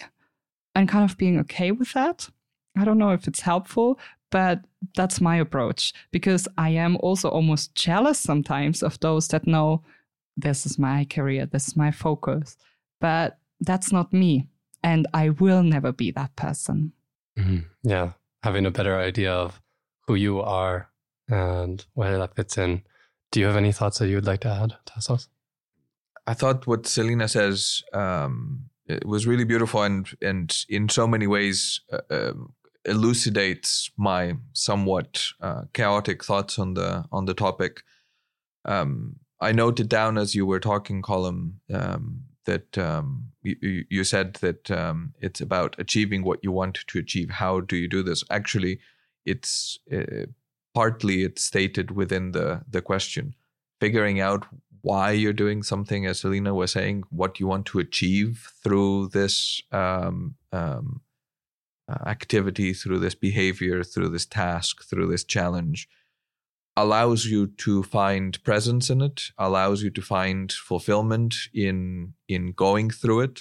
[0.74, 2.28] and kind of being okay with that.
[2.76, 3.98] I don't know if it's helpful,
[4.34, 4.64] but
[4.96, 9.84] that's my approach because I am also almost jealous sometimes of those that know
[10.36, 12.56] this is my career, this is my focus.
[13.00, 14.48] But that's not me.
[14.82, 16.92] And I will never be that person.
[17.38, 17.58] Mm-hmm.
[17.84, 18.14] Yeah.
[18.42, 19.62] Having a better idea of
[20.08, 20.90] who you are
[21.28, 22.82] and where that fits in.
[23.30, 25.28] Do you have any thoughts that you would like to add, Tassos?
[26.26, 31.28] I thought what Selena says um, it was really beautiful and and in so many
[31.28, 32.52] ways uh, um,
[32.84, 37.82] elucidates my somewhat uh, chaotic thoughts on the on the topic.
[38.64, 44.34] Um, I noted down as you were talking, Colm, um, that um, you, you, said
[44.34, 47.30] that um, it's about achieving what you want to achieve.
[47.30, 48.22] How do you do this?
[48.30, 48.80] Actually,
[49.26, 50.26] it's uh,
[50.74, 53.34] partly it's stated within the the question,
[53.80, 54.46] figuring out
[54.84, 59.62] why you're doing something, as Selena was saying, what you want to achieve through this
[59.72, 61.00] um, um,
[61.88, 65.88] uh, activity, through this behavior, through this task, through this challenge,
[66.76, 72.90] allows you to find presence in it, allows you to find fulfillment in in going
[72.90, 73.40] through it,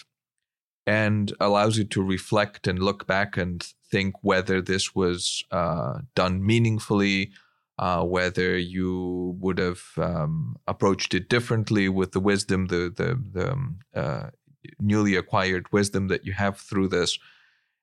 [0.85, 6.45] and allows you to reflect and look back and think whether this was uh, done
[6.45, 7.31] meaningfully,
[7.79, 13.51] uh, whether you would have um, approached it differently with the wisdom, the the, the
[13.51, 14.29] um, uh,
[14.79, 17.17] newly acquired wisdom that you have through this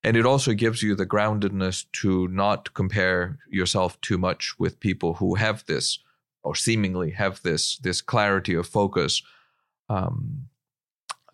[0.02, 5.14] and it also gives you the groundedness to not compare yourself too much with people
[5.14, 5.98] who have this
[6.42, 9.22] or seemingly have this this clarity of focus.
[9.88, 10.46] Um,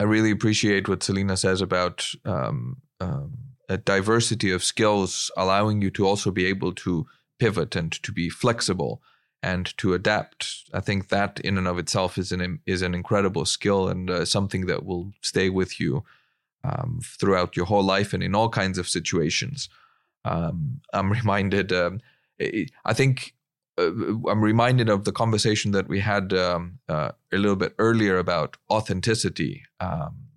[0.01, 3.39] I really appreciate what Selena says about um, um,
[3.69, 7.07] a diversity of skills, allowing you to also be able to
[7.39, 9.01] pivot and to be flexible
[9.43, 10.65] and to adapt.
[10.75, 14.25] I think that in and of itself is an is an incredible skill and uh,
[14.25, 16.05] something that will stay with you
[16.65, 19.69] um, throughout your whole life and in all kinds of situations.
[20.25, 21.73] Um, I'm reminded.
[21.73, 22.01] Um,
[22.85, 23.35] I think
[23.79, 23.91] uh,
[24.29, 28.57] I'm reminded of the conversation that we had um, uh, a little bit earlier about
[28.71, 29.63] authenticity.
[29.81, 30.29] Um,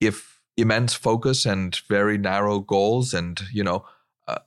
[0.00, 3.84] if immense focus and very narrow goals, and you know,
[4.28, 4.38] uh,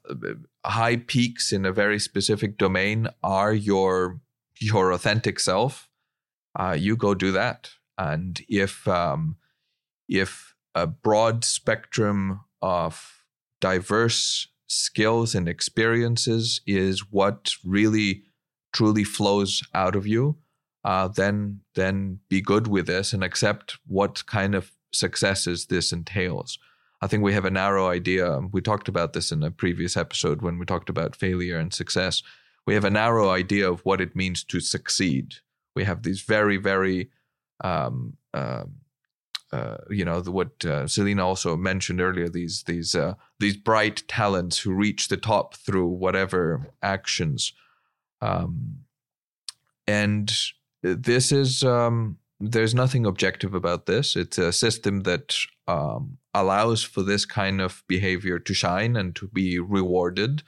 [0.65, 4.19] high peaks in a very specific domain are your
[4.59, 5.89] your authentic self,
[6.57, 7.71] uh, you go do that.
[7.97, 9.37] And if um,
[10.07, 13.23] if a broad spectrum of
[13.61, 18.23] diverse skills and experiences is what really
[18.73, 20.37] truly flows out of you,
[20.83, 26.59] uh, then then be good with this and accept what kind of successes this entails.
[27.01, 28.39] I think we have a narrow idea.
[28.51, 32.23] We talked about this in a previous episode when we talked about failure and success.
[32.65, 35.35] We have a narrow idea of what it means to succeed.
[35.75, 37.09] We have these very, very,
[37.63, 38.63] um, uh,
[39.55, 42.27] uh, you know, the, what uh, Selena also mentioned earlier.
[42.27, 47.53] These these uh, these bright talents who reach the top through whatever actions,
[48.21, 48.79] um,
[49.87, 50.31] and
[50.81, 54.15] this is um, there's nothing objective about this.
[54.15, 55.35] It's a system that
[55.67, 60.43] um, allows for this kind of behavior to shine and to be rewarded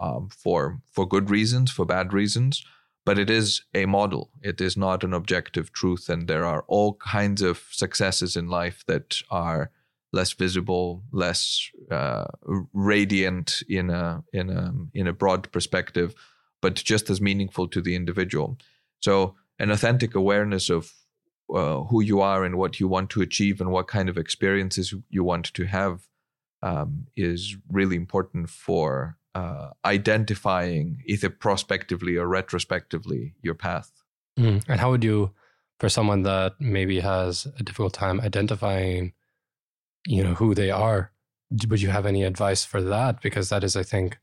[0.00, 2.64] um, for for good reasons, for bad reasons.
[3.08, 4.30] But it is a model.
[4.42, 8.84] It is not an objective truth, and there are all kinds of successes in life
[8.86, 9.70] that are
[10.12, 12.26] less visible, less uh,
[12.74, 16.14] radiant in a in a in a broad perspective,
[16.60, 18.58] but just as meaningful to the individual.
[19.00, 20.92] So an authentic awareness of
[21.48, 24.94] uh, who you are and what you want to achieve and what kind of experiences
[25.08, 26.02] you want to have
[26.62, 33.90] um, is really important for uh, identifying either prospectively or retrospectively your path.
[34.38, 34.64] Mm.
[34.68, 35.32] And how would you,
[35.78, 39.12] for someone that maybe has a difficult time identifying,
[40.06, 41.12] you know, who they are,
[41.68, 43.22] would you have any advice for that?
[43.22, 44.18] Because that is, I think,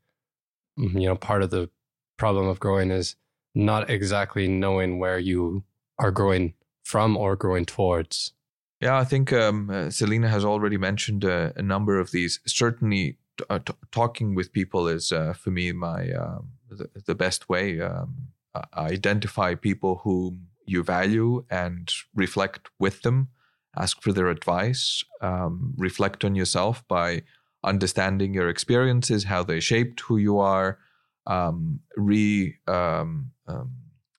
[0.78, 1.70] you know, part of the
[2.18, 3.16] problem of growing is
[3.54, 5.64] not exactly knowing where you
[5.98, 6.54] are growing
[6.84, 8.34] from or growing towards?
[8.82, 12.40] Yeah, I think um, uh, Selena has already mentioned uh, a number of these.
[12.46, 13.18] Certainly,
[13.50, 17.82] uh, t- talking with people is uh, for me my um, the, the, best way.
[17.82, 18.30] Um,
[18.76, 23.30] identify people whom you value and reflect with them.
[23.78, 25.04] Ask for their advice.
[25.22, 27.24] Um, reflect on yourself by
[27.64, 30.80] understanding your experiences, how they shaped who you are.
[31.28, 33.32] Um, re um,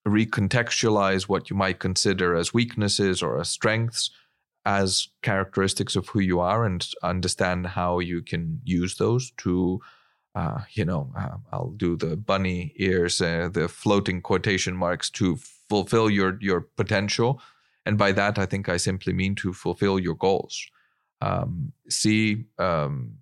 [0.07, 4.11] recontextualize what you might consider as weaknesses or as strengths
[4.67, 9.81] as characteristics of who you are and understand how you can use those to
[10.35, 15.37] uh, you know uh, i'll do the bunny ears uh, the floating quotation marks to
[15.69, 17.41] fulfill your your potential.
[17.87, 20.67] And by that i think i simply mean to fulfill your goals.
[21.23, 23.15] Um, see um,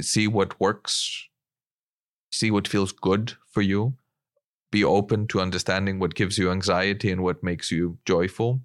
[0.00, 1.28] see what works
[2.36, 3.94] see what feels good for you.
[4.70, 8.60] Be open to understanding what gives you anxiety and what makes you joyful,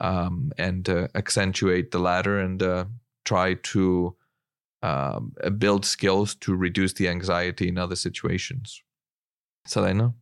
[0.00, 2.84] um, and uh, accentuate the latter and uh,
[3.24, 4.16] try to
[4.82, 8.82] um, build skills to reduce the anxiety in other situations.
[9.66, 10.14] Selena?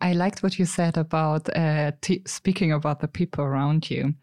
[0.00, 4.14] I liked what you said about uh, t- speaking about the people around you.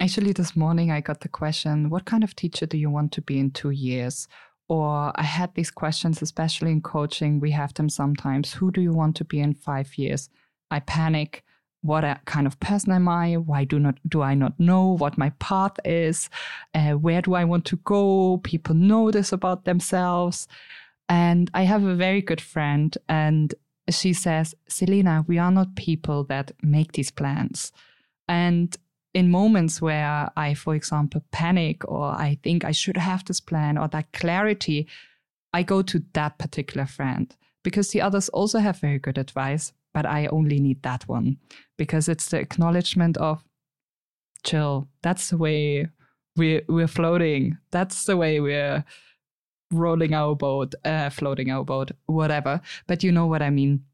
[0.00, 3.22] Actually, this morning I got the question what kind of teacher do you want to
[3.22, 4.28] be in two years?
[4.68, 7.38] Or I had these questions, especially in coaching.
[7.38, 8.52] We have them sometimes.
[8.52, 10.28] Who do you want to be in five years?
[10.70, 11.44] I panic.
[11.84, 13.34] What kind of person am I?
[13.36, 16.30] Why do not do I not know what my path is?
[16.74, 18.38] Uh, where do I want to go?
[18.42, 20.48] People know this about themselves.
[21.10, 23.54] And I have a very good friend, and
[23.90, 27.70] she says, Selena, we are not people that make these plans.
[28.26, 28.74] And
[29.12, 33.76] in moments where I, for example, panic or I think I should have this plan
[33.76, 34.88] or that clarity,
[35.52, 40.04] I go to that particular friend because the others also have very good advice, but
[40.04, 41.38] I only need that one
[41.78, 43.42] because it's the acknowledgement of
[44.42, 44.88] chill.
[45.02, 45.88] That's the way
[46.36, 47.56] we're, we're floating.
[47.70, 48.84] That's the way we're
[49.70, 52.60] rolling our boat, uh, floating our boat, whatever.
[52.86, 53.84] But you know what I mean.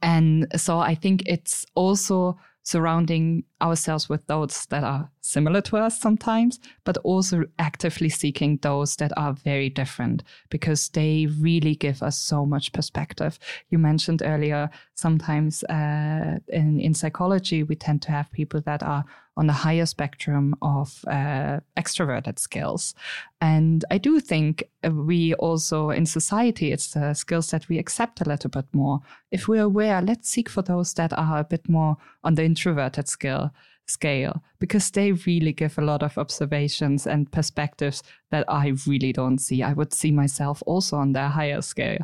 [0.00, 6.00] And so I think it's also surrounding ourselves with those that are similar to us
[6.00, 12.18] sometimes, but also actively seeking those that are very different because they really give us
[12.18, 13.38] so much perspective.
[13.70, 19.04] You mentioned earlier, sometimes uh, in, in psychology, we tend to have people that are
[19.36, 22.94] on the higher spectrum of uh, extroverted skills.
[23.40, 28.28] And I do think we also in society, it's the skills that we accept a
[28.28, 29.00] little bit more.
[29.30, 33.08] If we're aware, let's seek for those that are a bit more on the introverted
[33.08, 33.50] skill
[33.88, 39.38] scale because they really give a lot of observations and perspectives that I really don't
[39.38, 39.62] see.
[39.62, 41.98] I would see myself also on the higher scale.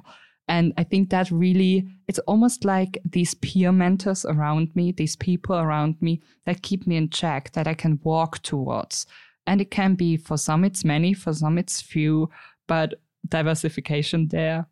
[0.49, 5.57] And I think that really, it's almost like these peer mentors around me, these people
[5.57, 9.07] around me that keep me in check, that I can walk towards.
[9.47, 12.29] And it can be for some, it's many, for some, it's few,
[12.67, 12.95] but
[13.29, 14.67] diversification there,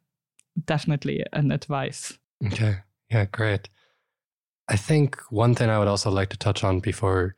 [0.65, 2.19] definitely an advice.
[2.47, 2.79] Okay.
[3.11, 3.69] Yeah, great.
[4.69, 7.35] I think one thing I would also like to touch on before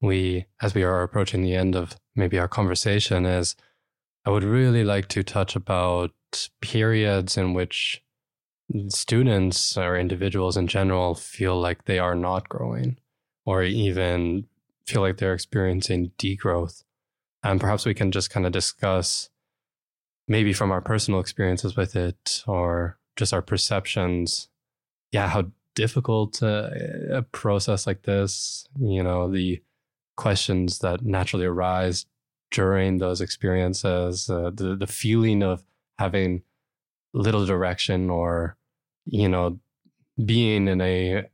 [0.00, 3.56] we, as we are approaching the end of maybe our conversation, is
[4.24, 6.12] I would really like to touch about
[6.60, 8.02] periods in which
[8.88, 12.98] students or individuals in general feel like they are not growing
[13.44, 14.46] or even
[14.86, 16.82] feel like they're experiencing degrowth.
[17.42, 19.30] And perhaps we can just kind of discuss
[20.26, 24.48] maybe from our personal experiences with it or just our perceptions.
[25.12, 26.70] Yeah, how difficult uh,
[27.10, 29.62] a process like this, you know, the
[30.16, 32.06] questions that naturally arise
[32.50, 35.62] during those experiences, uh, the, the feeling of
[35.98, 36.42] having
[37.12, 38.56] little direction or,
[39.04, 39.58] you know,
[40.24, 41.24] being in a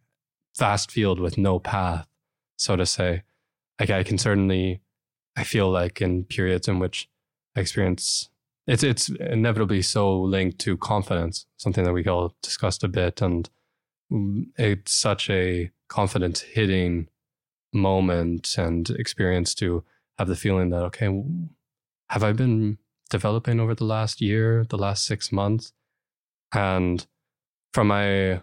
[0.58, 2.06] vast field with no path,
[2.56, 3.22] so to say.
[3.80, 4.80] Like I can certainly,
[5.36, 7.08] I feel like in periods in which
[7.56, 8.28] I experience
[8.66, 13.48] it's it's inevitably so linked to confidence, something that we all discussed a bit, and
[14.56, 17.08] it's such a confidence hitting
[17.72, 19.82] moment and experience to
[20.18, 21.08] have the feeling that okay,
[22.10, 22.78] have I been
[23.12, 25.72] developing over the last year, the last six months.
[26.52, 27.06] And
[27.72, 28.40] from my,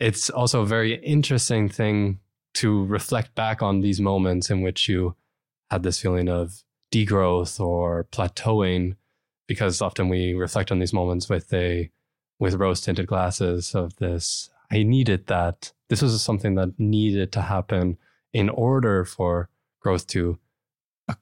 [0.00, 2.20] it's also a very interesting thing
[2.54, 5.14] to reflect back on these moments in which you
[5.70, 8.96] had this feeling of degrowth or plateauing,
[9.46, 11.90] because often we reflect on these moments with a,
[12.38, 14.48] with rose tinted glasses of this.
[14.72, 15.72] I needed that.
[15.88, 17.98] This was something that needed to happen
[18.32, 19.50] in order for
[19.80, 20.38] growth to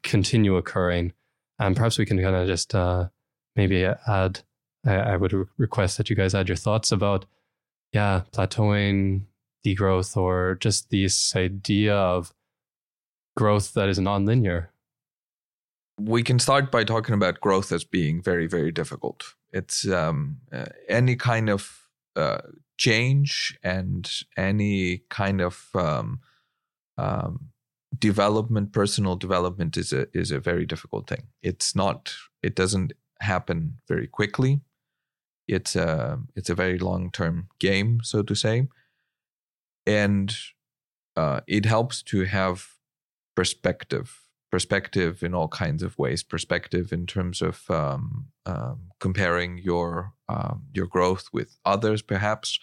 [0.03, 1.12] continue occurring
[1.59, 3.09] and perhaps we can kind of just uh,
[3.57, 4.41] maybe add.
[4.87, 7.25] I, I would re- request that you guys add your thoughts about,
[7.93, 9.23] yeah, plateauing,
[9.65, 12.35] degrowth, or just this idea of
[13.37, 14.69] growth that is nonlinear.
[15.99, 19.35] We can start by talking about growth as being very, very difficult.
[19.53, 22.39] It's um, uh, any kind of uh,
[22.77, 26.21] change and any kind of um,
[26.99, 27.51] um,
[27.99, 31.28] development, personal development is a is a very difficult thing.
[31.42, 32.14] It's not.
[32.42, 34.61] It doesn't happen very quickly.
[35.47, 38.68] It's a it's a very long term game, so to say,
[39.86, 40.34] and
[41.16, 42.68] uh, it helps to have
[43.34, 44.20] perspective.
[44.51, 46.22] Perspective in all kinds of ways.
[46.22, 52.61] Perspective in terms of um, um, comparing your um, your growth with others, perhaps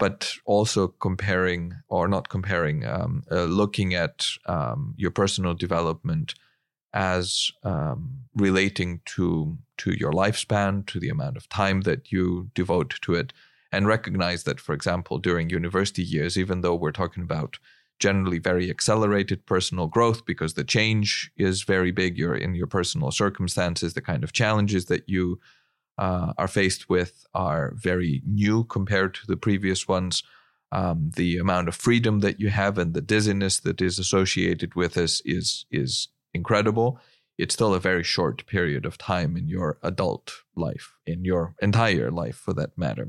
[0.00, 6.34] but also comparing or not comparing, um, uh, looking at um, your personal development
[6.92, 12.98] as um, relating to to your lifespan, to the amount of time that you devote
[13.02, 13.32] to it,
[13.70, 17.58] and recognize that, for example, during university years, even though we're talking about
[17.98, 23.10] generally very accelerated personal growth because the change is very big, you're in your personal
[23.10, 25.38] circumstances, the kind of challenges that you
[26.00, 30.22] uh, are faced with are very new compared to the previous ones.
[30.72, 34.94] Um, the amount of freedom that you have and the dizziness that is associated with
[34.94, 36.98] this is is incredible.
[37.36, 42.10] It's still a very short period of time in your adult life, in your entire
[42.10, 43.08] life for that matter.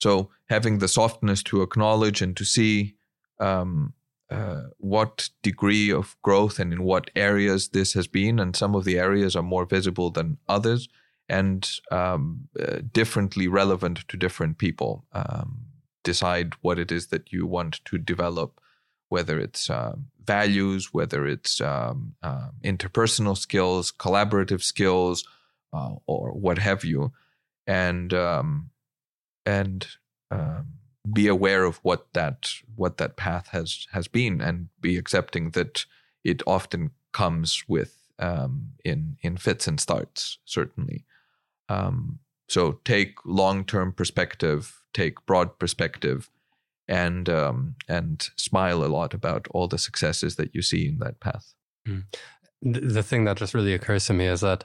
[0.00, 2.94] So having the softness to acknowledge and to see
[3.38, 3.92] um,
[4.30, 8.84] uh, what degree of growth and in what areas this has been, and some of
[8.84, 10.88] the areas are more visible than others
[11.32, 15.04] and um, uh, differently relevant to different people.
[15.12, 15.66] Um,
[16.04, 18.60] decide what it is that you want to develop,
[19.08, 25.24] whether it's uh, values, whether it's um, uh, interpersonal skills, collaborative skills,
[25.72, 27.12] uh, or what have you,
[27.66, 28.70] and um,
[29.46, 29.86] and
[31.12, 35.86] be aware of what that what that path has has been, and be accepting that
[36.24, 37.96] it often comes with
[38.84, 41.04] in in fits and starts certainly
[41.72, 42.18] um,
[42.48, 46.30] so take long term perspective, take broad perspective,
[46.88, 51.20] and um, and smile a lot about all the successes that you see in that
[51.20, 51.54] path.
[51.88, 52.04] Mm.
[52.62, 54.64] The thing that just really occurs to me is that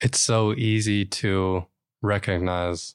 [0.00, 1.66] it's so easy to
[2.02, 2.94] recognize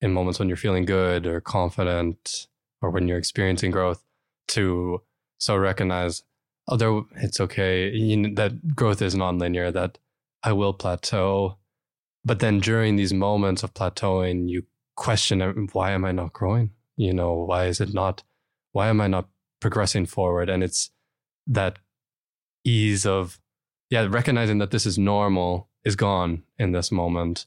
[0.00, 2.48] in moments when you're feeling good or confident
[2.80, 4.04] or when you're experiencing growth
[4.48, 5.00] to
[5.38, 6.24] so recognize
[6.68, 9.98] although it's okay you know, that growth is nonlinear that
[10.42, 11.56] i will plateau
[12.24, 14.64] but then during these moments of plateauing you
[14.96, 16.70] question uh, why am i not growing?
[16.96, 18.22] You know why is it not
[18.72, 19.28] why am i not
[19.60, 20.48] progressing forward?
[20.48, 20.90] And it's
[21.46, 21.78] that
[22.64, 23.40] ease of
[23.90, 27.46] yeah recognizing that this is normal is gone in this moment.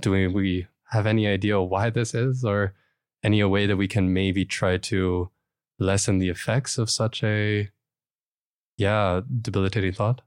[0.00, 2.74] Do we have any idea why this is or
[3.22, 5.30] any way that we can maybe try to
[5.78, 7.70] lessen the effects of such a
[8.76, 10.22] yeah debilitating thought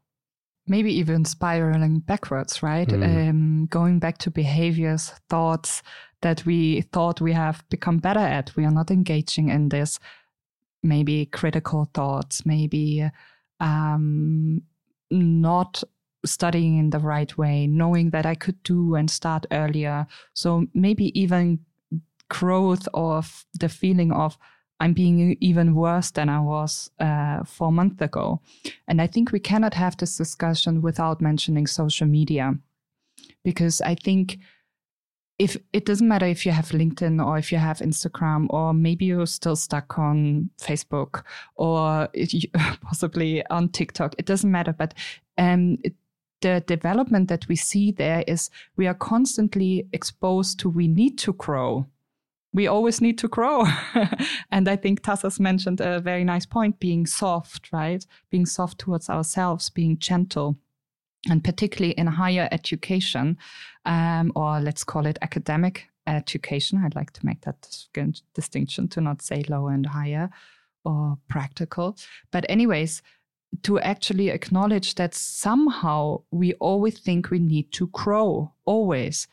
[0.68, 3.30] maybe even spiraling backwards right mm.
[3.30, 5.82] um, going back to behaviors thoughts
[6.22, 10.00] that we thought we have become better at we are not engaging in this
[10.84, 13.10] maybe critical thoughts maybe
[13.60, 14.62] um,
[15.10, 15.84] not
[16.26, 20.08] studying in the right way, knowing that I could do and start earlier.
[20.34, 21.60] So maybe even
[22.30, 24.38] growth of the feeling of
[24.80, 28.42] I'm being even worse than I was uh, four months ago.
[28.88, 32.56] And I think we cannot have this discussion without mentioning social media,
[33.44, 34.40] because I think
[35.40, 39.06] if it doesn't matter if you have LinkedIn or if you have Instagram, or maybe
[39.06, 41.24] you're still stuck on Facebook
[41.56, 42.10] or
[42.82, 44.74] possibly on TikTok, it doesn't matter.
[44.74, 44.94] But
[45.38, 45.94] um, it,
[46.42, 51.34] the development that we see there is we are constantly exposed to we need to
[51.34, 51.86] grow.
[52.58, 53.68] We always need to grow.
[54.52, 58.04] and I think Tassos mentioned a very nice point being soft, right?
[58.32, 60.58] Being soft towards ourselves, being gentle.
[61.30, 63.38] And particularly in higher education,
[63.86, 66.82] um, or let's call it academic education.
[66.84, 67.70] I'd like to make that
[68.34, 70.32] distinction to not say lower and higher
[70.84, 71.96] or practical.
[72.32, 73.04] But, anyways,
[73.64, 79.28] to actually acknowledge that somehow we always think we need to grow, always.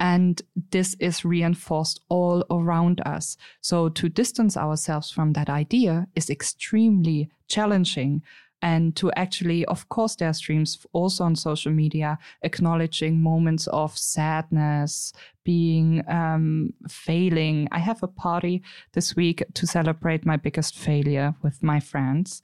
[0.00, 0.40] And
[0.70, 3.36] this is reinforced all around us.
[3.60, 8.22] So to distance ourselves from that idea is extremely challenging
[8.62, 13.96] and to actually, of course, there are streams also on social media acknowledging moments of
[13.96, 15.12] sadness,
[15.44, 17.68] being um, failing.
[17.72, 22.42] I have a party this week to celebrate my biggest failure with my friends.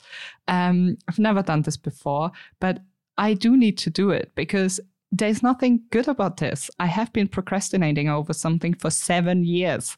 [0.48, 2.80] Um, I've never done this before, but
[3.18, 4.80] I do need to do it because
[5.12, 6.70] there's nothing good about this.
[6.78, 9.96] I have been procrastinating over something for seven years.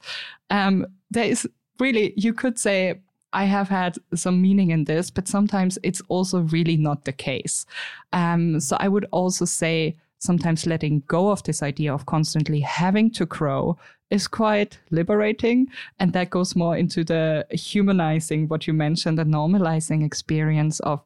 [0.50, 1.48] Um, there is
[1.80, 3.00] really, you could say,
[3.32, 7.66] I have had some meaning in this, but sometimes it's also really not the case.
[8.12, 13.11] Um, so I would also say sometimes letting go of this idea of constantly having
[13.12, 13.76] to grow
[14.11, 15.68] is quite liberating.
[15.98, 21.02] And that goes more into the humanizing what you mentioned, the normalizing experience of,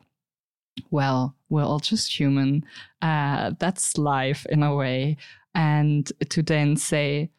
[0.90, 2.64] well, we're all just human.
[3.00, 5.16] Uh, that's life in a way.
[5.54, 7.30] And to then say,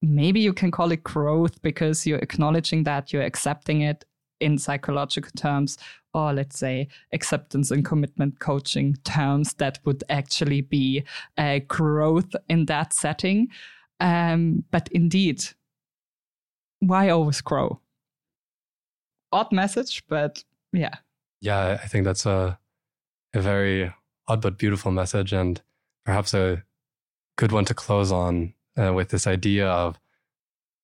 [0.00, 4.04] maybe you can call it growth because you're acknowledging that, you're accepting it,
[4.42, 5.78] in psychological terms,
[6.12, 11.04] or let's say acceptance and commitment coaching terms, that would actually be
[11.38, 13.48] a growth in that setting.
[14.00, 15.44] Um, but indeed,
[16.80, 17.80] why always grow?
[19.30, 20.96] Odd message, but yeah.
[21.40, 22.58] Yeah, I think that's a
[23.34, 23.92] a very
[24.28, 25.60] odd but beautiful message, and
[26.04, 26.64] perhaps a
[27.36, 29.98] good one to close on uh, with this idea of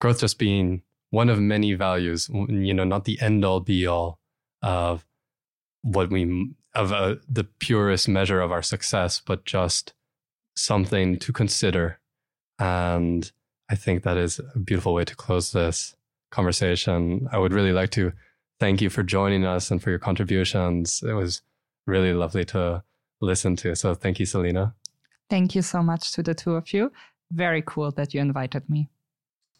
[0.01, 4.19] growth just being one of many values, you know, not the end all be all
[4.63, 5.05] of
[5.83, 9.95] what we, of uh, the purest measure of our success, but just
[10.55, 11.99] something to consider.
[12.59, 13.31] And
[13.71, 15.95] I think that is a beautiful way to close this
[16.31, 17.29] conversation.
[17.33, 18.13] I would really like to
[18.61, 21.03] thank you for joining us and for your contributions.
[21.07, 21.43] It was
[21.89, 22.83] really lovely to
[23.21, 23.75] listen to.
[23.75, 24.75] So thank you, Selena.
[25.29, 26.93] Thank you so much to the two of you.
[27.33, 28.89] Very cool that you invited me.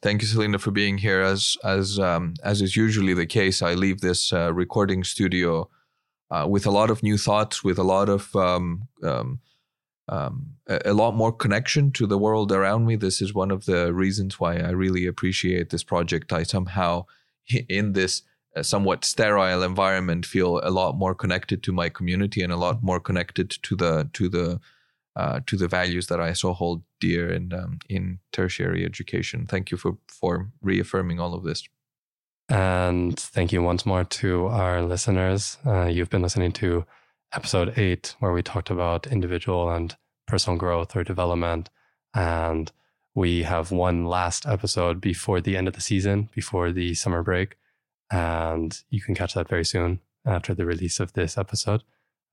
[0.01, 1.21] Thank you, Selena, for being here.
[1.21, 5.69] As as um, as is usually the case, I leave this uh, recording studio
[6.31, 9.41] uh, with a lot of new thoughts, with a lot of um, um,
[10.09, 12.97] um, a, a, lot more connection to the world around me.
[12.97, 16.33] This is one of the reasons why I really appreciate this project.
[16.33, 17.07] I somehow,
[17.69, 18.23] in this
[18.63, 23.01] somewhat sterile environment, feel a lot more connected to my community and a lot more
[23.01, 24.61] connected to the to the
[25.17, 29.47] uh, to the values that I so hold dear in um, in tertiary education.
[29.47, 31.69] Thank you for for reaffirming all of this.
[32.49, 35.59] And thank you once more to our listeners.
[35.67, 36.87] Uh, you've been listening to
[37.35, 39.95] episode eight, where we talked about individual and
[40.27, 41.69] personal growth or development.
[42.15, 42.73] And
[43.15, 47.57] we have one last episode before the end of the season, before the summer break,
[48.11, 51.83] And you can catch that very soon after the release of this episode.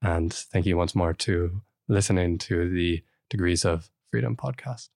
[0.02, 4.88] And thank you once more to listening to the Degrees of Freedom podcast.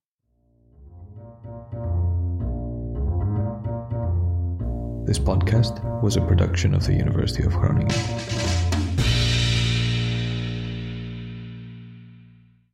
[5.07, 8.70] This podcast was a production of the University of Groningen.